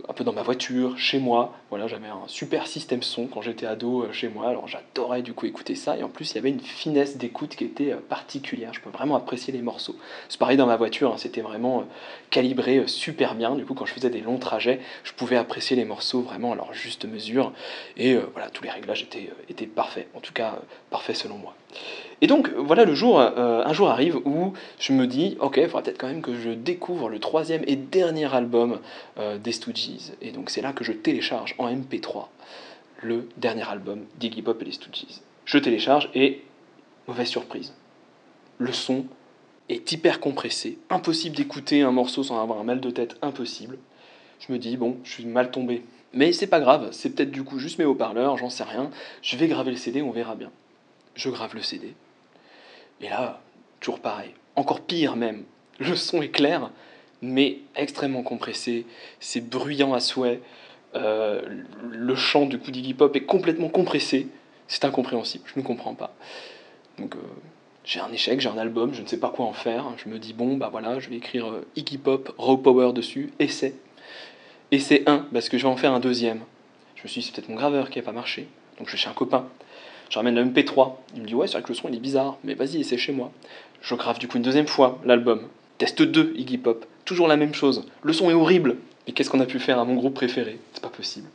un 0.08 0.12
peu 0.14 0.24
dans 0.24 0.32
ma 0.32 0.42
voiture, 0.42 0.98
chez 0.98 1.18
moi. 1.18 1.52
Voilà, 1.68 1.86
j'avais 1.86 2.08
un 2.08 2.26
super 2.26 2.66
système 2.66 3.02
son 3.02 3.26
quand 3.26 3.42
j'étais 3.42 3.66
ado 3.66 4.04
euh, 4.04 4.12
chez 4.12 4.28
moi, 4.28 4.48
alors 4.48 4.66
j'adorais 4.68 5.20
du 5.22 5.34
coup 5.34 5.46
écouter 5.46 5.74
ça. 5.74 5.98
Et 5.98 6.02
en 6.02 6.08
plus, 6.08 6.32
il 6.32 6.36
y 6.36 6.38
avait 6.38 6.48
une 6.48 6.60
finesse 6.60 7.18
d'écoute 7.18 7.54
qui 7.54 7.64
était 7.64 7.92
euh, 7.92 7.96
particulière. 8.08 8.72
Je 8.72 8.80
peux 8.80 8.90
vraiment 8.90 9.16
apprécier 9.16 9.52
les 9.52 9.60
morceaux. 9.60 9.96
C'est 10.28 10.38
pareil 10.38 10.56
dans 10.56 10.66
ma 10.66 10.76
voiture, 10.76 11.12
hein, 11.12 11.18
c'était 11.18 11.42
vraiment 11.42 11.84
calibré 12.30 12.84
super 12.86 13.34
bien. 13.34 13.54
Du 13.54 13.66
coup, 13.66 13.74
quand 13.74 13.86
je 13.86 13.92
faisais 13.92 14.10
des 14.10 14.20
longs 14.20 14.38
trajets, 14.38 14.80
je 15.04 15.12
pouvais 15.12 15.36
apprécier 15.36 15.76
les 15.76 15.84
morceaux 15.84 16.22
vraiment 16.22 16.52
à 16.52 16.56
leur 16.56 16.72
juste 16.72 17.04
mesure. 17.04 17.52
Et 17.96 18.16
voilà, 18.32 18.48
tous 18.50 18.64
les 18.64 18.70
réglages 18.70 19.02
étaient, 19.02 19.30
étaient 19.48 19.66
parfaits. 19.66 20.08
En 20.14 20.20
tout 20.20 20.32
cas, 20.32 20.58
parfaits 20.90 21.16
selon 21.16 21.36
moi. 21.36 21.54
Et 22.20 22.26
donc 22.26 22.50
voilà 22.56 22.84
le 22.84 22.94
jour, 22.94 23.20
un 23.20 23.72
jour 23.72 23.90
arrive 23.90 24.16
où 24.24 24.54
je 24.78 24.92
me 24.92 25.06
dis, 25.06 25.36
ok, 25.40 25.58
il 25.58 25.66
faudra 25.66 25.82
peut-être 25.82 25.98
quand 25.98 26.08
même 26.08 26.22
que 26.22 26.34
je 26.34 26.50
découvre 26.50 27.08
le 27.08 27.18
troisième 27.18 27.62
et 27.66 27.76
dernier 27.76 28.32
album 28.34 28.80
des 29.18 29.52
Stooges. 29.52 30.12
Et 30.20 30.32
donc 30.32 30.50
c'est 30.50 30.62
là 30.62 30.72
que 30.72 30.84
je 30.84 30.92
télécharge 30.92 31.54
en 31.58 31.72
MP3 31.72 32.26
le 33.02 33.28
dernier 33.36 33.68
album 33.68 34.04
d'Iggy 34.18 34.42
Pop 34.42 34.60
et 34.62 34.64
les 34.64 34.72
Stooges. 34.72 35.20
Je 35.44 35.58
télécharge 35.58 36.10
et 36.14 36.42
mauvaise 37.06 37.28
surprise. 37.28 37.74
Le 38.58 38.72
son 38.72 39.06
est 39.68 39.92
hyper 39.92 40.20
compressé, 40.20 40.78
impossible 40.90 41.36
d'écouter 41.36 41.82
un 41.82 41.92
morceau 41.92 42.22
sans 42.22 42.42
avoir 42.42 42.58
un 42.58 42.64
mal 42.64 42.80
de 42.80 42.90
tête, 42.90 43.16
impossible. 43.22 43.78
Je 44.40 44.52
me 44.52 44.58
dis, 44.58 44.76
bon, 44.76 44.98
je 45.04 45.12
suis 45.12 45.26
mal 45.26 45.50
tombé. 45.50 45.84
Mais 46.12 46.32
c'est 46.32 46.46
pas 46.46 46.60
grave, 46.60 46.88
c'est 46.92 47.10
peut-être 47.10 47.30
du 47.30 47.44
coup 47.44 47.58
juste 47.58 47.78
mes 47.78 47.84
haut-parleurs, 47.84 48.38
j'en 48.38 48.50
sais 48.50 48.64
rien. 48.64 48.90
Je 49.22 49.36
vais 49.36 49.48
graver 49.48 49.70
le 49.70 49.76
CD, 49.76 50.00
on 50.02 50.10
verra 50.10 50.34
bien. 50.34 50.50
Je 51.14 51.28
grave 51.28 51.54
le 51.54 51.62
CD. 51.62 51.94
Et 53.00 53.08
là, 53.08 53.40
toujours 53.80 54.00
pareil. 54.00 54.30
Encore 54.56 54.80
pire 54.80 55.16
même. 55.16 55.44
Le 55.78 55.94
son 55.94 56.22
est 56.22 56.30
clair, 56.30 56.70
mais 57.22 57.58
extrêmement 57.76 58.22
compressé. 58.22 58.86
C'est 59.20 59.48
bruyant 59.48 59.94
à 59.94 60.00
souhait. 60.00 60.40
Euh, 60.94 61.42
le 61.90 62.14
chant 62.14 62.46
du 62.46 62.58
coup 62.58 62.70
d'Iggy 62.70 62.94
Pop 62.94 63.14
est 63.16 63.24
complètement 63.24 63.68
compressé. 63.68 64.28
C'est 64.68 64.84
incompréhensible, 64.84 65.44
je 65.52 65.58
ne 65.58 65.64
comprends 65.64 65.94
pas. 65.94 66.14
Donc 66.98 67.14
euh, 67.14 67.18
j'ai 67.84 68.00
un 68.00 68.12
échec, 68.12 68.40
j'ai 68.40 68.48
un 68.48 68.58
album, 68.58 68.92
je 68.92 69.02
ne 69.02 69.06
sais 69.06 69.18
pas 69.18 69.30
quoi 69.30 69.46
en 69.46 69.52
faire. 69.52 69.86
Je 70.02 70.10
me 70.10 70.18
dis, 70.18 70.34
bon, 70.34 70.56
bah 70.56 70.68
voilà, 70.70 70.98
je 70.98 71.08
vais 71.08 71.16
écrire 71.16 71.50
euh, 71.50 71.66
Iggy 71.76 71.98
Pop, 71.98 72.34
Raw 72.36 72.58
Power 72.58 72.92
dessus, 72.92 73.32
essai. 73.38 73.74
Essai 74.70 75.04
1, 75.06 75.28
parce 75.32 75.48
que 75.48 75.56
je 75.56 75.62
vais 75.62 75.72
en 75.72 75.76
faire 75.76 75.92
un 75.92 76.00
deuxième. 76.00 76.40
Je 76.96 77.04
me 77.04 77.08
suis 77.08 77.20
dit, 77.20 77.26
c'est 77.26 77.34
peut-être 77.34 77.48
mon 77.48 77.56
graveur 77.56 77.88
qui 77.88 77.98
n'a 77.98 78.04
pas 78.04 78.12
marché. 78.12 78.48
Donc 78.78 78.88
je 78.88 78.92
vais 78.92 78.98
chez 78.98 79.08
un 79.08 79.14
copain. 79.14 79.48
Je 80.10 80.18
ramène 80.18 80.34
le 80.34 80.44
MP3. 80.44 80.96
Il 81.14 81.22
me 81.22 81.26
dit, 81.26 81.34
ouais, 81.34 81.46
c'est 81.46 81.54
vrai 81.54 81.62
que 81.62 81.68
le 81.68 81.74
son 81.74 81.88
il 81.88 81.94
est 81.94 82.00
bizarre, 82.00 82.38
mais 82.44 82.54
vas-y, 82.54 82.80
essaie 82.80 82.98
chez 82.98 83.12
moi. 83.12 83.32
Je 83.80 83.94
grave 83.94 84.18
du 84.18 84.28
coup 84.28 84.36
une 84.36 84.42
deuxième 84.42 84.66
fois 84.66 84.98
l'album. 85.04 85.48
Test 85.78 86.02
2, 86.02 86.32
Iggy 86.34 86.58
Pop. 86.58 86.86
Toujours 87.04 87.28
la 87.28 87.36
même 87.36 87.54
chose. 87.54 87.86
Le 88.02 88.12
son 88.12 88.30
est 88.30 88.34
horrible. 88.34 88.76
Mais 89.06 89.12
qu'est-ce 89.12 89.30
qu'on 89.30 89.38
a 89.38 89.46
pu 89.46 89.60
faire 89.60 89.78
à 89.78 89.84
mon 89.84 89.94
groupe 89.94 90.14
préféré? 90.14 90.58
C'est 90.72 90.82
pas 90.82 90.88
possible. 90.88 91.28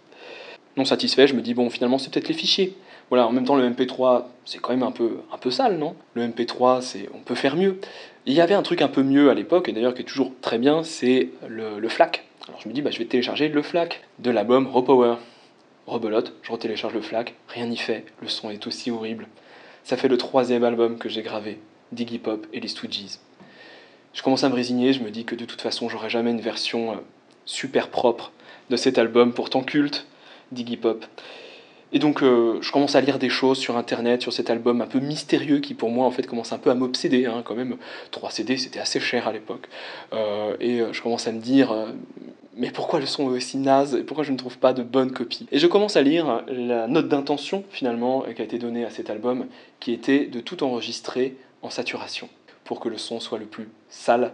Non 0.76 0.84
satisfait, 0.84 1.28
je 1.28 1.34
me 1.34 1.42
dis, 1.42 1.54
bon, 1.54 1.70
finalement, 1.70 1.98
c'est 1.98 2.12
peut-être 2.12 2.28
les 2.28 2.34
fichiers. 2.34 2.76
Voilà, 3.10 3.26
en 3.26 3.32
même 3.32 3.46
temps, 3.46 3.56
le 3.56 3.70
MP3, 3.70 4.26
c'est 4.44 4.60
quand 4.60 4.72
même 4.72 4.84
un 4.84 4.92
peu, 4.92 5.20
un 5.32 5.38
peu 5.38 5.50
sale, 5.50 5.78
non? 5.78 5.96
Le 6.14 6.28
MP3, 6.28 6.82
c'est, 6.82 7.10
on 7.14 7.20
peut 7.20 7.36
faire 7.36 7.56
mieux. 7.56 7.80
Il 8.26 8.34
y 8.34 8.42
avait 8.42 8.54
un 8.54 8.64
truc 8.64 8.82
un 8.82 8.90
peu 8.90 9.02
mieux 9.02 9.30
à 9.30 9.34
l'époque, 9.34 9.70
et 9.70 9.72
d'ailleurs 9.72 9.94
qui 9.94 10.02
est 10.02 10.06
toujours 10.06 10.32
très 10.42 10.58
bien, 10.58 10.84
c'est 10.84 11.30
le, 11.48 11.80
le 11.80 11.90
FLAC. 11.90 12.26
Alors 12.48 12.60
je 12.60 12.68
me 12.68 12.74
dis, 12.74 12.82
bah, 12.82 12.92
je 12.92 13.00
vais 13.00 13.06
télécharger 13.06 13.48
le 13.48 13.62
FLAC 13.62 14.02
de 14.20 14.30
l'album 14.30 14.68
Raw 14.68 14.82
Power. 14.82 15.16
Rebelote, 15.88 16.34
je 16.42 16.52
retélécharge 16.52 16.94
le 16.94 17.02
FLAC, 17.02 17.36
rien 17.50 17.68
n'y 17.68 17.78
fait, 17.78 18.06
le 18.22 18.28
son 18.28 18.50
est 18.50 18.66
aussi 18.68 18.92
horrible. 18.92 19.28
Ça 19.84 19.96
fait 19.96 20.08
le 20.08 20.18
troisième 20.18 20.64
album 20.64 20.98
que 20.98 21.10
j'ai 21.10 21.22
gravé, 21.22 21.60
d'Iggy 21.92 22.20
Pop 22.20 22.48
et 22.54 22.60
les 22.60 22.68
Stooges. 22.68 23.20
Je 24.14 24.22
commence 24.22 24.44
à 24.44 24.50
me 24.50 24.54
résigner, 24.54 24.94
je 24.94 25.02
me 25.02 25.10
dis 25.10 25.26
que 25.26 25.36
de 25.36 25.46
toute 25.46 25.62
façon, 25.62 25.90
j'aurai 25.90 26.10
jamais 26.10 26.30
une 26.32 26.42
version 26.42 26.92
euh, 26.92 26.96
super 27.46 27.90
propre 27.90 28.32
de 28.70 28.76
cet 28.76 28.98
album, 29.00 29.34
pourtant 29.34 29.64
culte, 29.64 30.06
d'Iggy 30.52 30.78
Pop. 30.78 31.06
Et 31.92 32.00
donc, 32.00 32.24
euh, 32.24 32.60
je 32.62 32.72
commence 32.72 32.96
à 32.96 33.02
lire 33.02 33.20
des 33.20 33.30
choses 33.30 33.58
sur 33.58 33.76
internet, 33.76 34.22
sur 34.22 34.32
cet 34.32 34.50
album 34.50 34.82
un 34.82 34.88
peu 34.88 35.00
mystérieux 35.00 35.60
qui, 35.60 35.74
pour 35.74 35.90
moi, 35.90 36.06
en 36.06 36.12
fait, 36.12 36.26
commence 36.28 36.54
un 36.54 36.58
peu 36.60 36.70
à 36.70 36.76
m'obséder. 36.76 37.26
Hein, 37.26 37.42
quand 37.44 37.56
même, 37.56 37.78
3 38.12 38.32
CD, 38.32 38.58
c'était 38.58 38.80
assez 38.80 39.00
cher 39.00 39.28
à 39.28 39.34
l'époque. 39.34 39.68
Euh, 40.14 40.56
et 40.60 40.82
je 40.92 41.02
commence 41.02 41.28
à 41.28 41.32
me 41.32 41.40
dire, 41.40 41.76
mais 42.56 42.72
pourquoi 42.72 43.00
le 43.00 43.06
son 43.06 43.32
est 43.32 43.38
aussi 43.38 43.58
naze 43.58 43.96
et 43.96 44.04
pourquoi 44.04 44.24
je 44.24 44.32
ne 44.32 44.38
trouve 44.38 44.58
pas 44.58 44.74
de 44.74 44.84
bonne 44.84 45.12
copie? 45.12 45.48
Et 45.52 45.60
je 45.60 45.68
commence 45.68 45.96
à 45.96 46.02
lire 46.02 46.44
la 46.48 46.88
note 46.88 47.10
d'intention, 47.10 47.64
finalement, 47.70 48.26
qui 48.36 48.42
a 48.42 48.46
été 48.46 48.58
donnée 48.58 48.86
à 48.86 48.90
cet 48.90 49.10
album, 49.12 49.46
qui 49.80 49.92
était 49.92 50.26
de 50.26 50.40
tout 50.40 50.64
enregistrer 50.64 51.36
en 51.62 51.70
saturation, 51.70 52.28
pour 52.64 52.80
que 52.80 52.90
le 52.90 52.98
son 52.98 53.20
soit 53.20 53.40
le 53.40 53.46
plus 53.46 53.70
sale, 53.90 54.34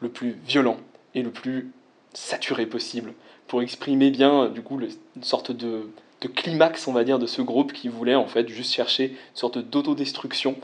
le 0.00 0.08
plus 0.08 0.36
violent 0.46 0.78
et 1.14 1.22
le 1.22 1.30
plus 1.30 1.70
saturé 2.12 2.66
possible, 2.66 3.14
pour 3.46 3.62
exprimer 3.62 4.10
bien, 4.10 4.48
du 4.48 4.62
coup, 4.62 4.80
une 4.80 5.22
sorte 5.22 5.52
de 5.52 5.88
de 6.20 6.28
climax, 6.28 6.86
on 6.86 6.92
va 6.92 7.02
dire, 7.04 7.18
de 7.18 7.26
ce 7.26 7.40
groupe 7.42 7.72
qui 7.72 7.88
voulait 7.88 8.14
en 8.14 8.26
fait 8.26 8.48
juste 8.48 8.72
chercher 8.74 9.04
une 9.06 9.16
sorte 9.34 9.58
d'autodestruction. 9.58 10.54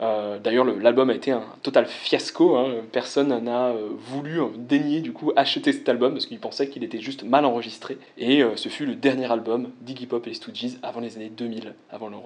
Euh, 0.00 0.38
D'ailleurs, 0.38 0.64
le- 0.64 0.78
l'album 0.78 1.10
a 1.10 1.14
été 1.14 1.30
un 1.32 1.42
total 1.62 1.86
fiasco. 1.86 2.56
hein. 2.56 2.68
Personne 2.92 3.36
n'a 3.44 3.68
euh, 3.70 3.88
voulu 3.98 4.40
euh, 4.40 4.46
daigner 4.56 5.00
du 5.00 5.12
coup 5.12 5.32
acheter 5.36 5.72
cet 5.72 5.88
album 5.88 6.12
parce 6.12 6.26
qu'il 6.26 6.38
pensait 6.38 6.68
qu'il 6.68 6.84
était 6.84 7.00
juste 7.00 7.24
mal 7.24 7.44
enregistré. 7.44 7.98
Et 8.18 8.42
ce 8.56 8.68
fut 8.68 8.86
le 8.86 8.94
dernier 8.94 9.30
album 9.30 9.70
d'Iggy 9.82 10.06
Pop 10.06 10.26
et 10.26 10.30
les 10.30 10.34
Stooges 10.36 10.76
avant 10.82 11.00
les 11.00 11.16
années 11.16 11.28
2000, 11.34 11.74
avant 11.90 12.08
leur, 12.08 12.22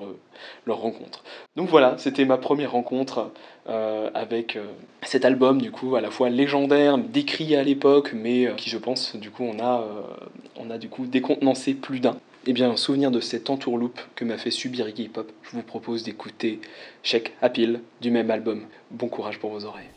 leur 0.66 0.79
rencontre. 0.79 1.25
Donc 1.57 1.68
voilà, 1.68 1.97
c'était 1.99 2.25
ma 2.27 2.37
première 2.37 2.73
rencontre 2.73 3.31
avec 4.14 4.59
cet 5.03 5.25
album 5.25 5.61
du 5.61 5.70
coup 5.70 5.97
à 5.97 6.01
la 6.01 6.11
fois 6.11 6.29
légendaire, 6.31 6.99
décrit 6.99 7.57
à 7.57 7.62
l'époque, 7.62 8.12
mais 8.14 8.51
qui 8.57 8.68
je 8.70 8.79
pense 8.79 9.16
du 9.16 9.31
coup 9.31 9.44
on 9.44 9.59
a, 9.62 9.85
on 10.57 10.70
a 10.70 10.79
du 10.79 10.88
coup 10.88 11.07
décontenancé 11.07 11.75
plus 11.75 12.01
d'un. 12.01 12.16
Et 12.46 12.52
bien, 12.52 12.68
en 12.68 12.76
souvenir 12.76 13.11
de 13.11 13.20
cette 13.20 13.48
entourloupe 13.48 13.98
que 14.16 14.24
m'a 14.24 14.37
fait 14.37 14.50
subir 14.50 14.87
Iggy 14.87 15.09
Pop, 15.09 15.33
je 15.44 15.52
vous 15.52 15.62
propose 15.62 16.02
d'écouter 16.02 16.61
Check 17.02 17.33
Appeal 17.40 17.80
du 18.02 18.11
même 18.11 18.30
album. 18.30 18.66
Bon 18.90 19.09
courage 19.09 19.38
pour 19.38 19.50
vos 19.50 19.64
oreilles. 19.64 19.88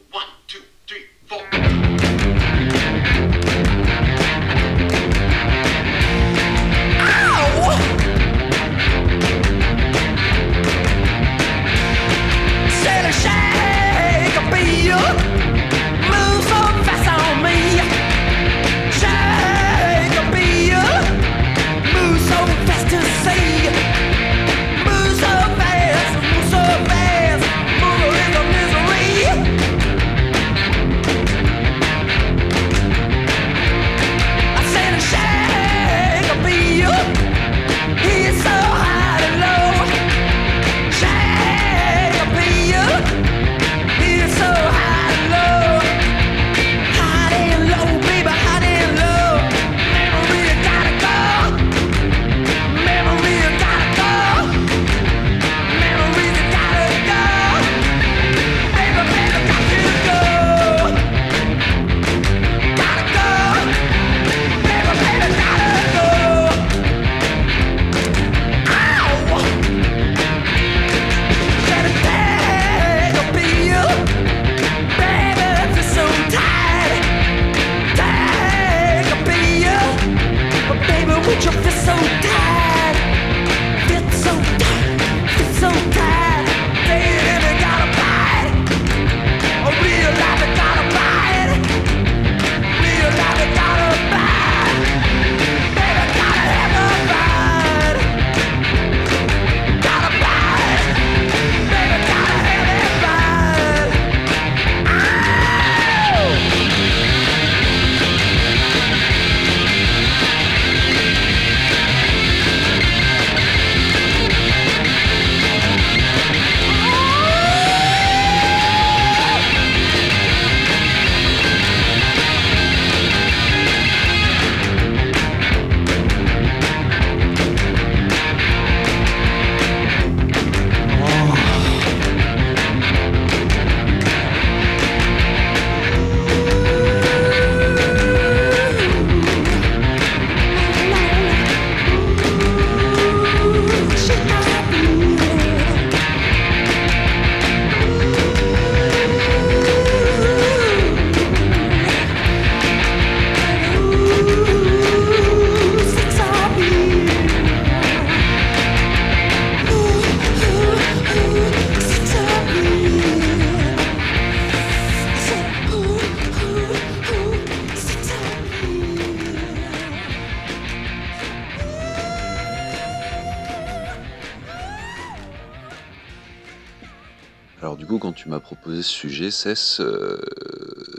Euh, 179.46 180.18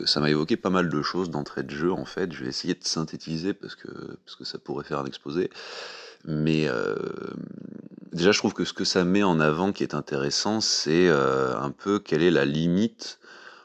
ça 0.05 0.21
m'a 0.21 0.31
évoqué 0.31 0.57
pas 0.57 0.71
mal 0.71 0.89
de 0.89 1.03
choses 1.03 1.31
d'entrée 1.31 1.63
de 1.63 1.71
jeu, 1.71 1.93
en 1.93 2.05
fait. 2.05 2.33
Je 2.33 2.45
vais 2.45 2.49
essayer 2.49 2.75
de 2.75 2.85
synthétiser 2.85 3.55
parce 3.55 3.75
que, 3.75 3.89
parce 4.25 4.37
que 4.37 4.45
ça 4.45 4.59
pourrait 4.59 4.85
faire 4.85 5.01
un 5.01 5.05
exposé. 5.05 5.51
Mais 6.25 6.69
euh, 6.69 6.95
déjà, 8.13 8.33
je 8.33 8.39
trouve 8.39 8.55
que 8.55 8.65
ce 8.65 8.73
que 8.73 8.85
ça 8.85 9.05
met 9.05 9.23
en 9.23 9.41
avant 9.41 9.73
qui 9.73 9.83
est 9.83 9.95
intéressant, 9.95 10.61
c'est 10.61 11.09
euh, 11.09 11.57
un 11.59 11.71
peu 11.71 11.99
quelle 11.99 12.23
est 12.23 12.31
la 12.31 12.45
limite 12.45 13.19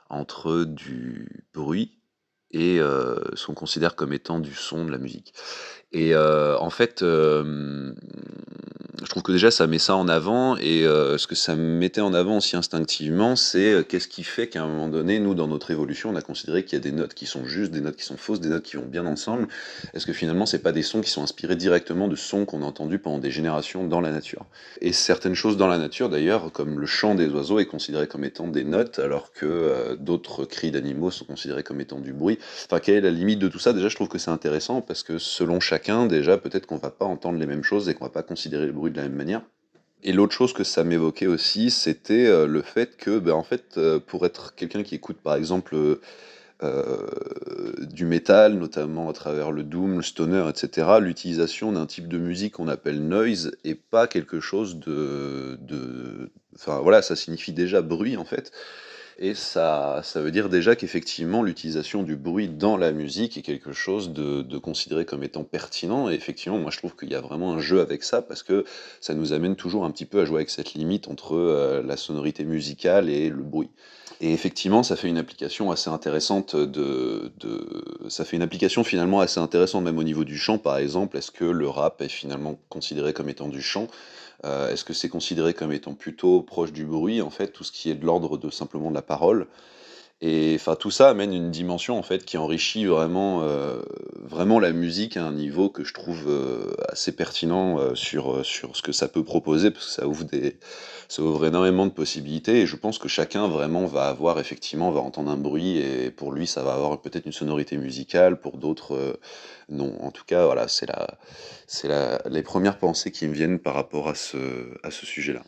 entre 0.09 0.63
du 0.63 1.45
bruit 1.53 1.97
et 2.51 2.77
ce 2.77 3.47
qu'on 3.47 3.55
considère 3.55 3.95
comme 3.95 4.13
étant 4.13 4.39
du 4.39 4.53
son 4.53 4.85
de 4.85 4.91
la 4.91 4.99
musique. 4.99 5.33
Et 5.91 6.15
en 6.15 6.69
fait, 6.69 7.03
je 9.03 9.09
trouve 9.09 9.23
que 9.23 9.31
déjà 9.31 9.51
ça 9.51 9.67
met 9.67 9.79
ça 9.79 9.95
en 9.95 10.07
avant 10.07 10.55
et 10.57 10.85
euh, 10.85 11.17
ce 11.17 11.27
que 11.27 11.35
ça 11.35 11.55
mettait 11.55 12.01
en 12.01 12.13
avant 12.13 12.37
aussi 12.37 12.55
instinctivement, 12.55 13.35
c'est 13.35 13.73
euh, 13.73 13.83
qu'est-ce 13.83 14.07
qui 14.07 14.23
fait 14.23 14.47
qu'à 14.47 14.63
un 14.63 14.67
moment 14.67 14.87
donné, 14.87 15.19
nous 15.19 15.35
dans 15.35 15.47
notre 15.47 15.71
évolution, 15.71 16.11
on 16.11 16.15
a 16.15 16.21
considéré 16.21 16.63
qu'il 16.63 16.77
y 16.77 16.81
a 16.81 16.83
des 16.83 16.91
notes 16.91 17.13
qui 17.13 17.25
sont 17.25 17.45
justes, 17.45 17.71
des 17.71 17.81
notes 17.81 17.97
qui 17.97 18.05
sont 18.05 18.17
fausses, 18.17 18.39
des 18.39 18.49
notes 18.49 18.63
qui 18.63 18.77
vont 18.77 18.85
bien 18.85 19.05
ensemble. 19.05 19.47
Est-ce 19.93 20.05
que 20.05 20.13
finalement 20.13 20.45
c'est 20.45 20.59
pas 20.59 20.71
des 20.71 20.83
sons 20.83 21.01
qui 21.01 21.09
sont 21.09 21.21
inspirés 21.21 21.55
directement 21.55 22.07
de 22.07 22.15
sons 22.15 22.45
qu'on 22.45 22.63
a 22.63 22.65
entendus 22.65 22.99
pendant 22.99 23.19
des 23.19 23.31
générations 23.31 23.85
dans 23.85 23.99
la 23.99 24.11
nature? 24.11 24.45
Et 24.81 24.93
certaines 24.93 25.35
choses 25.35 25.57
dans 25.57 25.67
la 25.67 25.77
nature 25.77 26.09
d'ailleurs, 26.09 26.51
comme 26.51 26.79
le 26.79 26.85
chant 26.85 27.15
des 27.15 27.27
oiseaux, 27.27 27.59
est 27.59 27.65
considéré 27.65 28.07
comme 28.07 28.23
étant 28.23 28.47
des 28.47 28.63
notes, 28.63 28.99
alors 28.99 29.33
que 29.33 29.45
euh, 29.45 29.95
d'autres 29.97 30.45
cris 30.45 30.71
d'animaux 30.71 31.11
sont 31.11 31.25
considérés 31.25 31.63
comme 31.63 31.81
étant 31.81 31.99
du 31.99 32.13
bruit. 32.13 32.39
Enfin, 32.65 32.79
quelle 32.79 32.95
est 32.95 33.01
la 33.01 33.11
limite 33.11 33.39
de 33.39 33.49
tout 33.49 33.59
ça? 33.59 33.73
Déjà, 33.73 33.89
je 33.89 33.95
trouve 33.95 34.07
que 34.07 34.17
c'est 34.17 34.31
intéressant 34.31 34.81
parce 34.81 35.03
que 35.03 35.17
selon 35.17 35.59
chacun, 35.59 36.05
déjà, 36.05 36.37
peut-être 36.37 36.67
qu'on 36.67 36.77
va 36.77 36.89
pas 36.89 37.05
entendre 37.05 37.37
les 37.37 37.45
mêmes 37.45 37.63
choses 37.63 37.89
et 37.89 37.93
qu'on 37.93 38.05
va 38.05 38.11
pas 38.11 38.23
considérer 38.23 38.65
le 38.65 38.71
bruit 38.71 38.92
de 38.93 38.97
la 38.97 39.03
même 39.03 39.17
manière. 39.17 39.41
Et 40.03 40.11
l'autre 40.11 40.33
chose 40.33 40.53
que 40.53 40.63
ça 40.63 40.83
m'évoquait 40.83 41.27
aussi, 41.27 41.71
c'était 41.71 42.27
euh, 42.27 42.45
le 42.45 42.61
fait 42.61 42.97
que, 42.97 43.19
ben, 43.19 43.33
en 43.33 43.43
fait, 43.43 43.77
euh, 43.77 43.99
pour 43.99 44.25
être 44.25 44.53
quelqu'un 44.55 44.83
qui 44.83 44.95
écoute, 44.95 45.17
par 45.17 45.35
exemple, 45.35 45.75
euh, 46.61 47.07
du 47.81 48.05
métal, 48.05 48.53
notamment 48.53 49.09
à 49.09 49.13
travers 49.13 49.51
le 49.51 49.63
doom, 49.63 49.97
le 49.97 50.01
stoner, 50.01 50.47
etc., 50.49 50.87
l'utilisation 50.99 51.71
d'un 51.71 51.85
type 51.85 52.07
de 52.07 52.17
musique 52.17 52.53
qu'on 52.53 52.67
appelle 52.67 53.05
noise 53.05 53.55
est 53.63 53.75
pas 53.75 54.07
quelque 54.07 54.39
chose 54.39 54.77
de, 54.79 55.57
de, 55.61 56.31
enfin 56.55 56.79
voilà, 56.79 57.01
ça 57.01 57.15
signifie 57.15 57.51
déjà 57.53 57.81
bruit 57.81 58.17
en 58.17 58.25
fait. 58.25 58.51
Et 59.19 59.35
ça, 59.35 60.01
ça 60.03 60.21
veut 60.21 60.31
dire 60.31 60.49
déjà 60.49 60.75
qu'effectivement, 60.75 61.43
l'utilisation 61.43 62.03
du 62.03 62.15
bruit 62.15 62.47
dans 62.47 62.77
la 62.77 62.91
musique 62.91 63.37
est 63.37 63.41
quelque 63.41 63.71
chose 63.71 64.11
de, 64.11 64.57
considéré 64.57 65.05
comme 65.05 65.23
étant 65.23 65.43
pertinent. 65.43 66.09
Et 66.09 66.13
effectivement, 66.13 66.57
moi, 66.57 66.71
je 66.71 66.77
trouve 66.77 66.95
qu'il 66.95 67.09
y 67.09 67.15
a 67.15 67.21
vraiment 67.21 67.53
un 67.53 67.59
jeu 67.59 67.79
avec 67.79 68.03
ça 68.03 68.21
parce 68.21 68.43
que 68.43 68.65
ça 69.01 69.13
nous 69.13 69.33
amène 69.33 69.55
toujours 69.55 69.85
un 69.85 69.91
petit 69.91 70.05
peu 70.05 70.21
à 70.21 70.25
jouer 70.25 70.37
avec 70.37 70.49
cette 70.49 70.73
limite 70.73 71.07
entre 71.07 71.35
euh, 71.35 71.83
la 71.83 71.97
sonorité 71.97 72.43
musicale 72.43 73.09
et 73.09 73.29
le 73.29 73.43
bruit. 73.43 73.69
Et 74.21 74.31
effectivement, 74.31 74.83
ça 74.83 74.95
fait 74.95 75.09
une 75.09 75.17
application 75.17 75.71
assez 75.71 75.89
intéressante 75.89 76.55
de, 76.55 77.31
de, 77.39 78.09
ça 78.09 78.23
fait 78.25 78.37
une 78.37 78.41
application 78.41 78.83
finalement 78.83 79.19
assez 79.19 79.39
intéressante 79.39 79.83
même 79.83 79.97
au 79.97 80.03
niveau 80.03 80.23
du 80.23 80.37
chant, 80.37 80.57
par 80.57 80.77
exemple. 80.77 81.17
Est-ce 81.17 81.31
que 81.31 81.45
le 81.45 81.67
rap 81.67 82.01
est 82.01 82.09
finalement 82.09 82.57
considéré 82.69 83.13
comme 83.13 83.29
étant 83.29 83.49
du 83.49 83.61
chant? 83.61 83.87
Euh, 84.45 84.71
Est-ce 84.71 84.83
que 84.85 84.93
c'est 84.93 85.09
considéré 85.09 85.53
comme 85.53 85.71
étant 85.71 85.93
plutôt 85.93 86.41
proche 86.41 86.73
du 86.73 86.85
bruit, 86.85 87.21
en 87.21 87.29
fait, 87.29 87.49
tout 87.49 87.63
ce 87.63 87.71
qui 87.71 87.89
est 87.89 87.95
de 87.95 88.05
l'ordre 88.05 88.37
de 88.37 88.49
simplement 88.49 88.89
de 88.89 88.95
la 88.95 89.01
parole? 89.01 89.47
Et 90.21 90.53
enfin, 90.55 90.75
tout 90.75 90.91
ça 90.91 91.09
amène 91.09 91.33
une 91.33 91.51
dimension, 91.51 91.97
en 91.97 92.01
fait, 92.01 92.23
qui 92.23 92.37
enrichit 92.37 92.85
vraiment, 92.85 93.41
euh, 93.43 93.81
vraiment 94.21 94.57
la 94.59 94.71
musique 94.71 95.17
à 95.17 95.25
un 95.25 95.33
niveau 95.33 95.69
que 95.69 95.83
je 95.83 95.93
trouve 95.93 96.29
euh, 96.29 96.73
assez 96.87 97.11
pertinent 97.11 97.77
euh, 97.77 97.93
sur, 97.93 98.45
sur 98.45 98.77
ce 98.77 98.81
que 98.81 98.93
ça 98.93 99.09
peut 99.09 99.25
proposer, 99.25 99.69
parce 99.69 99.85
que 99.87 99.91
ça 99.91 100.07
ouvre, 100.07 100.23
des, 100.23 100.57
ça 101.09 101.21
ouvre 101.23 101.45
énormément 101.45 101.85
de 101.85 101.91
possibilités, 101.91 102.61
et 102.61 102.67
je 102.67 102.77
pense 102.77 102.99
que 102.99 103.09
chacun 103.09 103.49
vraiment 103.49 103.85
va 103.85 104.05
avoir, 104.07 104.39
effectivement, 104.39 104.91
va 104.91 105.01
entendre 105.01 105.29
un 105.29 105.35
bruit, 105.35 105.77
et 105.79 106.09
pour 106.09 106.31
lui, 106.31 106.47
ça 106.47 106.63
va 106.63 106.73
avoir 106.73 107.01
peut-être 107.01 107.25
une 107.25 107.33
sonorité 107.33 107.75
musicale, 107.75 108.39
pour 108.39 108.57
d'autres, 108.57 109.19
non. 109.67 109.93
En 110.01 110.11
tout 110.11 110.23
cas, 110.25 110.45
voilà, 110.45 110.69
c'est 110.69 110.85
la, 110.85 111.17
c'est 111.67 111.89
la, 111.89 112.21
les 112.29 112.43
premières 112.43 112.77
pensées 112.77 113.11
qui 113.11 113.27
me 113.27 113.33
viennent 113.33 113.59
par 113.59 113.73
rapport 113.73 114.07
à 114.07 114.15
ce, 114.15 114.37
à 114.83 114.91
ce 114.91 115.05
sujet-là. 115.05 115.43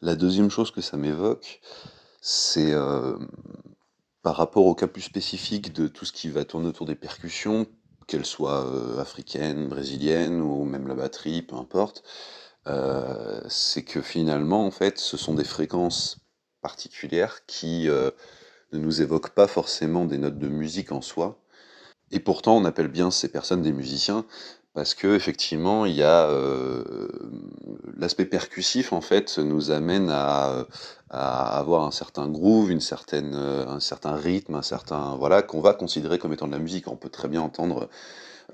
La 0.00 0.14
deuxième 0.14 0.50
chose 0.50 0.70
que 0.70 0.80
ça 0.80 0.96
m'évoque, 0.96 1.60
c'est 2.22 2.72
par 4.24 4.36
rapport 4.36 4.64
au 4.64 4.74
cas 4.74 4.86
plus 4.86 5.02
spécifique 5.02 5.74
de 5.74 5.86
tout 5.86 6.06
ce 6.06 6.12
qui 6.12 6.30
va 6.30 6.46
tourner 6.46 6.68
autour 6.68 6.86
des 6.86 6.94
percussions, 6.94 7.66
qu'elles 8.06 8.24
soient 8.24 8.64
euh, 8.66 8.98
africaines, 8.98 9.68
brésiliennes 9.68 10.40
ou 10.40 10.64
même 10.64 10.88
la 10.88 10.94
batterie, 10.94 11.42
peu 11.42 11.56
importe, 11.56 12.02
euh, 12.66 13.42
c'est 13.50 13.84
que 13.84 14.00
finalement, 14.00 14.66
en 14.66 14.70
fait, 14.70 14.98
ce 14.98 15.18
sont 15.18 15.34
des 15.34 15.44
fréquences 15.44 16.18
particulières 16.62 17.44
qui 17.46 17.86
euh, 17.90 18.10
ne 18.72 18.78
nous 18.78 19.02
évoquent 19.02 19.34
pas 19.34 19.46
forcément 19.46 20.06
des 20.06 20.16
notes 20.16 20.38
de 20.38 20.48
musique 20.48 20.90
en 20.90 21.02
soi, 21.02 21.38
et 22.10 22.20
pourtant, 22.20 22.56
on 22.56 22.64
appelle 22.64 22.88
bien 22.88 23.10
ces 23.10 23.28
personnes 23.28 23.62
des 23.62 23.72
musiciens 23.72 24.24
parce 24.74 24.94
que 24.94 25.14
effectivement, 25.14 25.86
il 25.86 25.94
y 25.94 26.02
a 26.02 26.28
euh, 26.28 26.82
l'aspect 27.96 28.24
percussif 28.24 28.92
en 28.92 29.00
fait 29.00 29.38
nous 29.38 29.70
amène 29.70 30.10
à, 30.10 30.66
à 31.10 31.58
avoir 31.58 31.84
un 31.84 31.90
certain 31.92 32.28
groove, 32.28 32.70
une 32.72 32.80
certaine, 32.80 33.34
euh, 33.36 33.66
un 33.68 33.80
certain 33.80 34.16
rythme, 34.16 34.56
un 34.56 34.62
certain 34.62 35.14
voilà 35.16 35.42
qu'on 35.42 35.60
va 35.60 35.74
considérer 35.74 36.18
comme 36.18 36.32
étant 36.32 36.46
de 36.48 36.52
la 36.52 36.58
musique. 36.58 36.88
On 36.88 36.96
peut 36.96 37.08
très 37.08 37.28
bien 37.28 37.40
entendre 37.42 37.88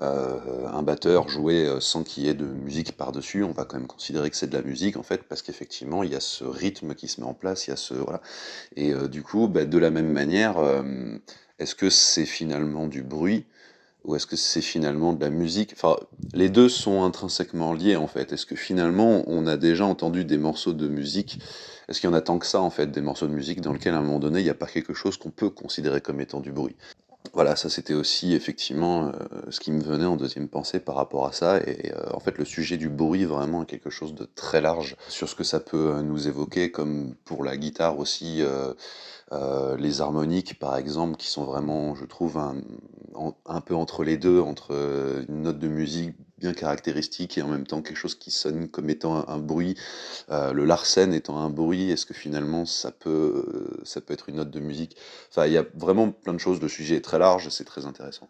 euh, 0.01 0.67
un 0.73 0.83
batteur 0.83 1.29
jouer 1.29 1.65
euh, 1.65 1.79
sans 1.79 2.03
qu'il 2.03 2.23
y 2.25 2.29
ait 2.29 2.33
de 2.35 2.45
musique 2.45 2.97
par-dessus. 2.97 3.43
On 3.43 3.51
va 3.51 3.65
quand 3.65 3.77
même 3.77 3.87
considérer 3.87 4.29
que 4.29 4.37
c'est 4.37 4.47
de 4.49 4.57
la 4.57 4.63
musique 4.63 4.97
en 4.97 5.03
fait 5.03 5.23
parce 5.23 5.41
qu'effectivement 5.41 6.03
il 6.03 6.11
y 6.11 6.15
a 6.15 6.21
ce 6.21 6.43
rythme 6.45 6.95
qui 6.95 7.07
se 7.07 7.21
met 7.21 7.27
en 7.27 7.33
place, 7.35 7.67
il 7.67 7.71
y 7.71 7.73
a 7.73 7.77
ce 7.77 7.93
voilà. 7.95 8.21
Et 8.75 8.93
euh, 8.93 9.07
du 9.07 9.23
coup, 9.23 9.47
bah, 9.47 9.65
de 9.65 9.77
la 9.77 9.91
même 9.91 10.11
manière. 10.11 10.57
euh, 10.59 10.83
est-ce 11.59 11.75
que 11.75 11.89
c'est 11.91 12.25
finalement 12.25 12.87
du 12.87 13.03
bruit? 13.03 13.45
Ou 14.03 14.15
est-ce 14.15 14.25
que 14.27 14.35
c'est 14.35 14.61
finalement 14.61 15.13
de 15.13 15.21
la 15.21 15.29
musique? 15.29 15.73
Enfin, 15.73 15.97
les 16.33 16.49
deux 16.49 16.69
sont 16.69 17.03
intrinsèquement 17.03 17.73
liés 17.73 17.95
en 17.95 18.07
fait. 18.07 18.33
Est-ce 18.33 18.45
que 18.45 18.55
finalement 18.55 19.23
on 19.27 19.45
a 19.47 19.57
déjà 19.57 19.85
entendu 19.85 20.25
des 20.25 20.37
morceaux 20.37 20.73
de 20.73 20.87
musique? 20.87 21.39
Est-ce 21.87 21.99
qu'il 22.01 22.09
y 22.09 22.13
en 22.13 22.15
a 22.15 22.21
tant 22.21 22.39
que 22.39 22.45
ça 22.45 22.61
en 22.61 22.69
fait, 22.69 22.87
des 22.91 23.01
morceaux 23.01 23.27
de 23.27 23.33
musique 23.33 23.61
dans 23.61 23.73
lesquels 23.73 23.93
à 23.93 23.97
un 23.97 24.01
moment 24.01 24.19
donné 24.19 24.39
il 24.39 24.43
n'y 24.43 24.49
a 24.49 24.55
pas 24.55 24.67
quelque 24.67 24.93
chose 24.93 25.17
qu'on 25.17 25.31
peut 25.31 25.49
considérer 25.49 26.01
comme 26.01 26.21
étant 26.21 26.39
du 26.39 26.51
bruit? 26.51 26.75
Voilà, 27.33 27.55
ça 27.55 27.69
c'était 27.69 27.93
aussi 27.93 28.33
effectivement 28.33 29.05
euh, 29.07 29.11
ce 29.49 29.61
qui 29.61 29.71
me 29.71 29.81
venait 29.81 30.05
en 30.05 30.17
deuxième 30.17 30.49
pensée 30.49 30.81
par 30.81 30.95
rapport 30.95 31.25
à 31.25 31.31
ça. 31.31 31.57
Et 31.65 31.93
euh, 31.93 32.13
en 32.13 32.19
fait, 32.19 32.37
le 32.37 32.43
sujet 32.43 32.75
du 32.75 32.89
bruit 32.89 33.23
vraiment 33.23 33.63
est 33.63 33.65
quelque 33.65 33.89
chose 33.89 34.13
de 34.13 34.25
très 34.25 34.59
large 34.59 34.97
sur 35.07 35.29
ce 35.29 35.35
que 35.35 35.45
ça 35.45 35.61
peut 35.61 35.93
euh, 35.95 36.01
nous 36.01 36.27
évoquer, 36.27 36.71
comme 36.71 37.15
pour 37.23 37.45
la 37.45 37.55
guitare 37.55 37.99
aussi. 37.99 38.43
les 39.79 40.01
harmoniques, 40.01 40.59
par 40.59 40.75
exemple, 40.75 41.15
qui 41.15 41.27
sont 41.29 41.45
vraiment, 41.45 41.95
je 41.95 42.05
trouve, 42.05 42.37
un, 42.37 43.61
peu 43.61 43.75
entre 43.75 44.03
les 44.03 44.17
deux, 44.17 44.41
entre 44.41 44.75
une 45.29 45.43
note 45.43 45.59
de 45.59 45.69
musique 45.69 46.15
bien 46.41 46.53
caractéristique 46.53 47.37
et 47.37 47.41
en 47.41 47.47
même 47.47 47.65
temps 47.65 47.81
quelque 47.81 47.97
chose 47.97 48.15
qui 48.15 48.31
sonne 48.31 48.67
comme 48.67 48.89
étant 48.89 49.27
un, 49.29 49.37
bruit. 49.37 49.77
Euh, 50.29 50.51
le 50.51 50.65
Larsen 50.65 51.13
étant 51.13 51.37
un 51.37 51.49
bruit, 51.49 51.91
est-ce 51.91 52.05
que 52.05 52.13
finalement 52.13 52.65
ça 52.65 52.91
peut, 52.91 53.45
euh, 53.79 53.81
ça 53.85 54.01
peut 54.01 54.13
être 54.13 54.27
une 54.27 54.35
note 54.37 54.51
de 54.51 54.59
musique? 54.59 54.97
Enfin, 55.29 55.45
il 55.45 55.53
y 55.53 55.57
a 55.57 55.65
vraiment 55.75 56.11
plein 56.11 56.33
de 56.33 56.39
choses. 56.39 56.59
Le 56.61 56.67
sujet 56.67 56.95
est 56.95 57.01
très 57.01 57.19
large, 57.19 57.47
c'est 57.49 57.63
très 57.63 57.85
intéressant. 57.85 58.29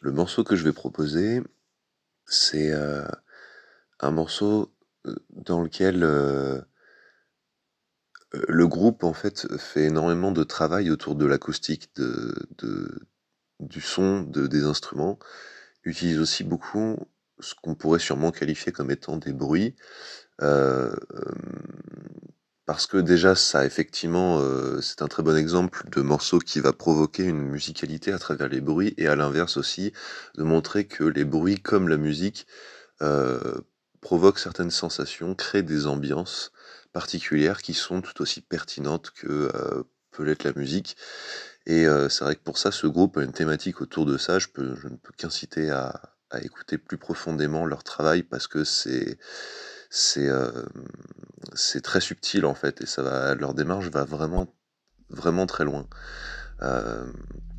Le 0.00 0.12
morceau 0.12 0.44
que 0.44 0.56
je 0.56 0.64
vais 0.64 0.72
proposer, 0.72 1.42
c'est 2.26 2.72
euh, 2.72 3.06
un 4.00 4.10
morceau 4.10 4.72
dans 5.30 5.62
lequel 5.62 6.00
le 8.32 8.66
groupe 8.66 9.04
en 9.04 9.12
fait 9.12 9.46
fait 9.58 9.84
énormément 9.84 10.32
de 10.32 10.42
travail 10.42 10.90
autour 10.90 11.14
de 11.14 11.26
l'acoustique, 11.26 11.90
de- 11.96 12.34
du 13.60 13.80
son, 13.80 14.22
de, 14.22 14.46
des 14.46 14.64
instruments, 14.64 15.18
utilise 15.84 16.18
aussi 16.18 16.44
beaucoup 16.44 16.96
ce 17.40 17.54
qu'on 17.54 17.74
pourrait 17.74 17.98
sûrement 17.98 18.30
qualifier 18.30 18.72
comme 18.72 18.90
étant 18.90 19.16
des 19.16 19.32
bruits, 19.32 19.74
euh, 20.42 20.94
euh, 21.14 21.32
parce 22.66 22.86
que 22.86 22.96
déjà 22.96 23.34
ça 23.34 23.66
effectivement 23.66 24.40
euh, 24.40 24.80
c'est 24.80 25.02
un 25.02 25.08
très 25.08 25.22
bon 25.22 25.36
exemple 25.36 25.88
de 25.90 26.00
morceau 26.00 26.38
qui 26.38 26.60
va 26.60 26.72
provoquer 26.72 27.24
une 27.24 27.42
musicalité 27.42 28.12
à 28.12 28.18
travers 28.18 28.48
les 28.48 28.60
bruits 28.60 28.94
et 28.96 29.06
à 29.06 29.16
l'inverse 29.16 29.56
aussi 29.56 29.92
de 30.36 30.42
montrer 30.42 30.86
que 30.86 31.04
les 31.04 31.24
bruits 31.24 31.60
comme 31.60 31.88
la 31.88 31.96
musique 31.96 32.46
provoquent 34.00 34.38
certaines 34.38 34.70
sensations, 34.70 35.34
créent 35.34 35.62
des 35.62 35.86
ambiances 35.86 36.52
particulières 36.92 37.60
qui 37.60 37.74
sont 37.74 38.00
tout 38.00 38.22
aussi 38.22 38.40
pertinentes 38.40 39.10
que 39.10 39.50
peut 40.10 40.22
l'être 40.22 40.44
la 40.44 40.54
musique. 40.54 40.96
Et 41.66 41.86
euh, 41.86 42.08
c'est 42.08 42.24
vrai 42.24 42.34
que 42.34 42.42
pour 42.42 42.58
ça, 42.58 42.70
ce 42.70 42.86
groupe 42.86 43.16
a 43.16 43.22
une 43.22 43.32
thématique 43.32 43.80
autour 43.80 44.04
de 44.04 44.18
ça. 44.18 44.38
Je, 44.38 44.48
ne 44.58 44.96
peux 44.96 45.12
qu'inciter 45.16 45.70
à, 45.70 46.00
écouter 46.42 46.78
plus 46.78 46.98
profondément 46.98 47.64
leur 47.64 47.84
travail 47.84 48.24
parce 48.24 48.48
que 48.48 48.64
c'est 48.64 49.18
euh, 50.18 50.50
très 51.80 52.00
subtil 52.00 52.44
en 52.44 52.54
fait 52.54 52.80
et 52.80 52.86
leur 53.38 53.54
démarche 53.54 53.88
va 53.88 54.02
vraiment 54.02 54.52
vraiment 55.10 55.46
très 55.46 55.64
loin. 55.64 55.86
Euh, 56.62 57.06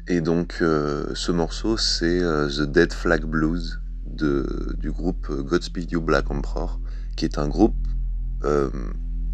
et 0.10 0.20
donc 0.20 0.56
ce 0.60 1.32
morceau 1.32 1.78
c'est 1.78 2.20
The 2.20 2.64
Dead 2.64 2.92
Flag 2.92 3.24
Blues 3.24 3.80
du 4.06 4.92
groupe 4.92 5.32
Godspeed 5.32 5.92
You 5.92 6.02
Black 6.02 6.30
Emperor 6.30 6.82
qui 7.16 7.24
est 7.24 7.38
un 7.38 7.48
groupe 7.48 7.78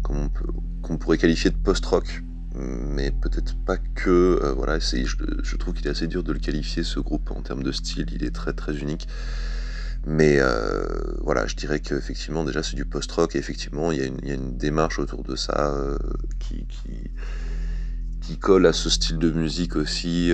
qu'on 0.04 0.98
pourrait 0.98 1.18
qualifier 1.18 1.50
de 1.50 1.56
post-rock 1.56 2.22
mais 2.54 3.10
peut-être 3.10 3.54
pas 3.64 3.76
que. 3.76 4.38
euh, 4.42 4.52
voilà, 4.52 4.78
je, 4.78 5.56
trouve 5.56 5.74
qu'il 5.74 5.86
est 5.86 5.90
assez 5.90 6.06
dur 6.06 6.22
de 6.22 6.32
le 6.32 6.38
qualifier 6.38 6.82
ce 6.82 7.00
groupe 7.00 7.30
en 7.30 7.40
termes 7.40 7.62
de 7.62 7.72
style. 7.72 8.06
Il 8.12 8.24
est 8.24 8.34
très 8.34 8.52
très 8.52 8.76
unique. 8.76 9.08
Mais 10.04 10.38
euh, 10.38 10.84
voilà, 11.20 11.46
je 11.46 11.54
dirais 11.54 11.80
qu'effectivement, 11.80 12.44
déjà, 12.44 12.62
c'est 12.62 12.76
du 12.76 12.84
post-rock. 12.84 13.36
Et 13.36 13.38
effectivement, 13.38 13.92
il 13.92 13.98
y, 13.98 14.02
a 14.02 14.34
une, 14.34 14.56
démarche 14.56 14.98
autour 14.98 15.22
de 15.22 15.36
ça 15.36 15.72
euh, 15.74 15.96
qui, 16.40 16.66
colle 18.40 18.66
à 18.66 18.72
ce 18.72 18.90
style 18.90 19.18
de 19.18 19.30
musique 19.30 19.76
aussi. 19.76 20.32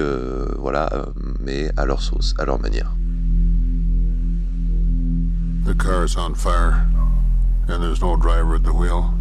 voilà, 0.57 1.09
mais 1.41 1.71
à 1.77 1.85
leur 1.85 2.01
sauce, 2.01 2.35
à 2.39 2.45
leur 2.45 2.59
manière. 2.59 2.95
The 5.67 5.75
car's 5.75 6.17
on 6.17 6.35
fire, 6.35 6.87
and 7.69 7.83
there's 7.83 8.01
no 8.01 8.17
driver 8.17 8.55
at 8.55 8.63
the 8.63 8.73
wheel. 8.73 9.13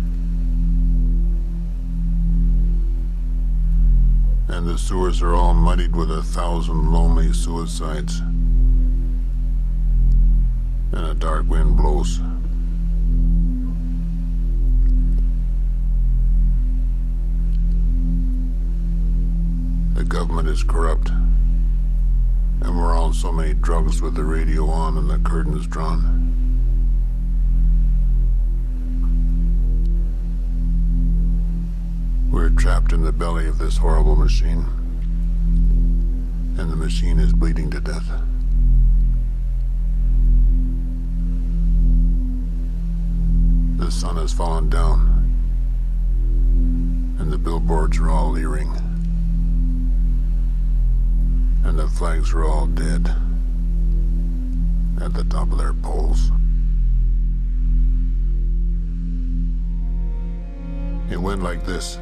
And 4.50 4.66
the 4.66 4.78
sewers 4.78 5.22
are 5.22 5.36
all 5.36 5.54
muddied 5.54 5.96
with 5.96 6.10
a 6.10 6.24
thousand 6.24 6.92
lonely 6.92 7.34
suicides. 7.34 8.20
And 10.92 11.06
a 11.06 11.14
dark 11.14 11.48
wind 11.48 11.76
blows. 11.76 12.20
The 19.96 20.04
government 20.06 20.48
is 20.48 20.64
corrupt. 20.64 21.10
And 21.10 22.78
we're 22.78 22.98
on 22.98 23.14
so 23.14 23.32
many 23.32 23.54
drugs 23.54 24.02
with 24.02 24.16
the 24.16 24.24
radio 24.24 24.70
on 24.70 24.98
and 24.98 25.10
the 25.10 25.20
curtains 25.20 25.68
drawn. 25.68 26.18
Trapped 32.58 32.92
in 32.92 33.04
the 33.04 33.12
belly 33.12 33.48
of 33.48 33.60
this 33.60 33.78
horrible 33.78 34.16
machine. 34.16 34.66
And 36.58 36.72
the 36.72 36.76
machine 36.76 37.20
is 37.20 37.32
bleeding 37.32 37.70
to 37.70 37.80
death. 37.80 38.10
The 43.78 43.92
sun 43.92 44.18
has 44.18 44.34
fallen 44.34 44.70
down. 44.70 45.24
And 47.20 47.32
the 47.32 47.38
billboards 47.38 48.00
are 48.00 48.10
all 48.10 48.32
leering. 48.32 48.76
And 51.64 51.78
the 51.78 51.88
flags 51.88 52.34
are 52.34 52.44
all 52.44 52.66
dead. 52.66 53.08
At 55.00 55.14
the 55.14 55.24
top 55.30 55.52
of 55.52 55.60
their 55.60 55.74
poles. 55.74 56.32
It 61.12 61.18
went 61.18 61.44
like 61.44 61.64
this. 61.64 62.00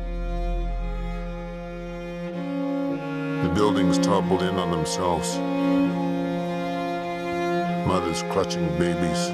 The 3.45 3.53
buildings 3.53 3.99
toppled 3.99 4.41
in 4.41 4.55
on 4.55 4.71
themselves. 4.71 5.37
Mothers 7.87 8.23
clutching 8.31 8.67
babies 8.79 9.27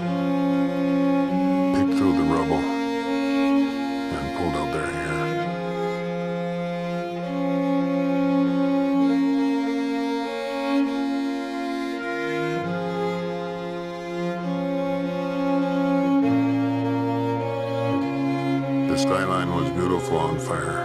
picked 1.74 1.94
through 1.98 2.18
the 2.18 2.24
rubble 2.24 2.60
and 4.18 4.38
pulled 4.38 4.56
out 4.56 4.74
their 4.74 4.92
hair. 4.92 5.16
The 18.90 18.98
skyline 18.98 19.56
was 19.56 19.70
beautiful 19.70 20.18
on 20.18 20.38
fire. 20.38 20.81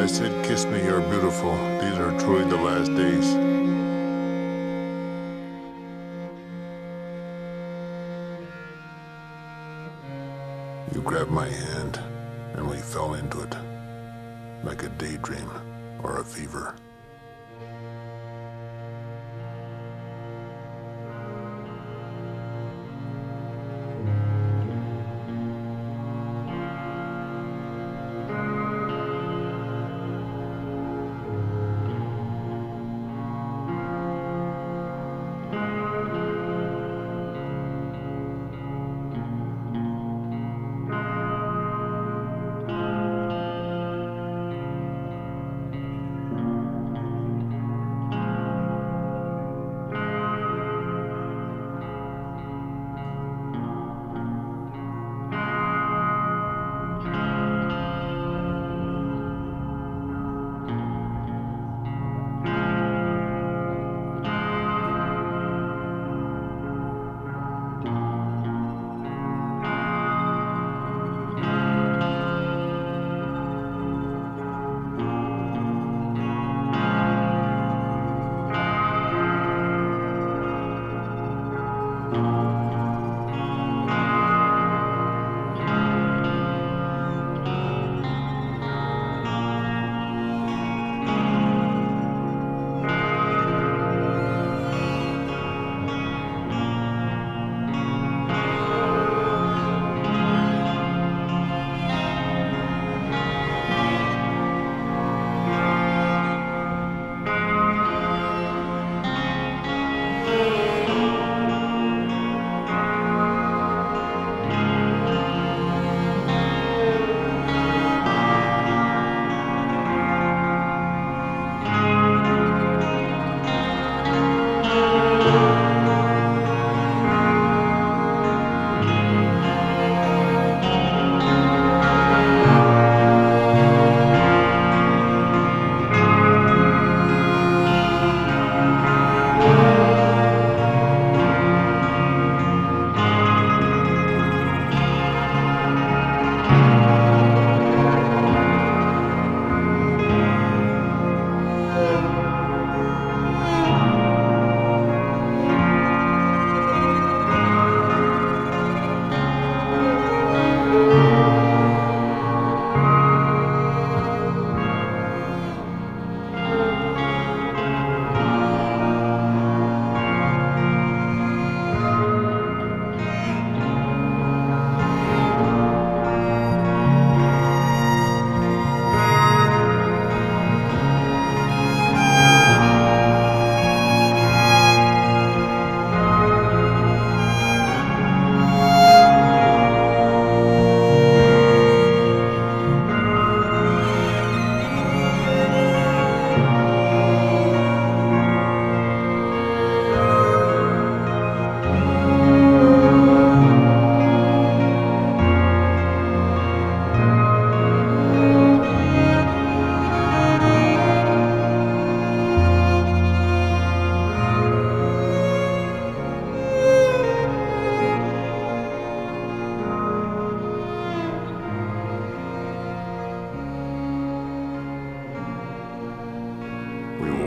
I 0.00 0.06
said, 0.06 0.46
Kiss 0.46 0.64
me, 0.64 0.82
you're 0.82 1.02
beautiful. 1.02 1.52
These 1.78 1.98
are 1.98 2.18
truly 2.18 2.48
the 2.48 2.56
last 2.56 2.88
days. 2.94 3.59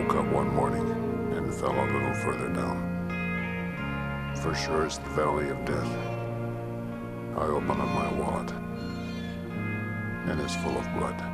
Woke 0.04 0.16
up 0.16 0.34
one 0.34 0.54
morning 0.54 0.91
and 1.34 1.54
fell 1.54 1.72
a 1.72 1.86
little 1.86 2.14
further 2.16 2.49
down. 2.49 2.78
For 4.41 4.54
sure 4.54 4.86
it's 4.86 4.97
the 4.97 5.10
valley 5.12 5.49
of 5.49 5.64
death. 5.64 5.91
I 7.38 7.45
open 7.45 7.72
up 7.72 7.88
my 7.88 8.12
wallet, 8.14 8.51
and 10.28 10.41
it's 10.41 10.56
full 10.58 10.78
of 10.78 10.93
blood. 10.97 11.32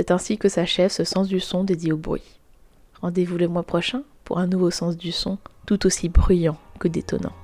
C'est 0.00 0.12
ainsi 0.12 0.38
que 0.38 0.48
s'achève 0.48 0.90
ce 0.90 1.04
sens 1.04 1.28
du 1.28 1.40
son 1.40 1.62
dédié 1.62 1.92
au 1.92 1.98
bruit. 1.98 2.22
Rendez-vous 3.02 3.36
le 3.36 3.48
mois 3.48 3.64
prochain 3.64 4.02
pour 4.24 4.38
un 4.38 4.46
nouveau 4.46 4.70
sens 4.70 4.96
du 4.96 5.12
son 5.12 5.36
tout 5.66 5.84
aussi 5.84 6.08
bruyant 6.08 6.56
que 6.78 6.88
détonnant. 6.88 7.34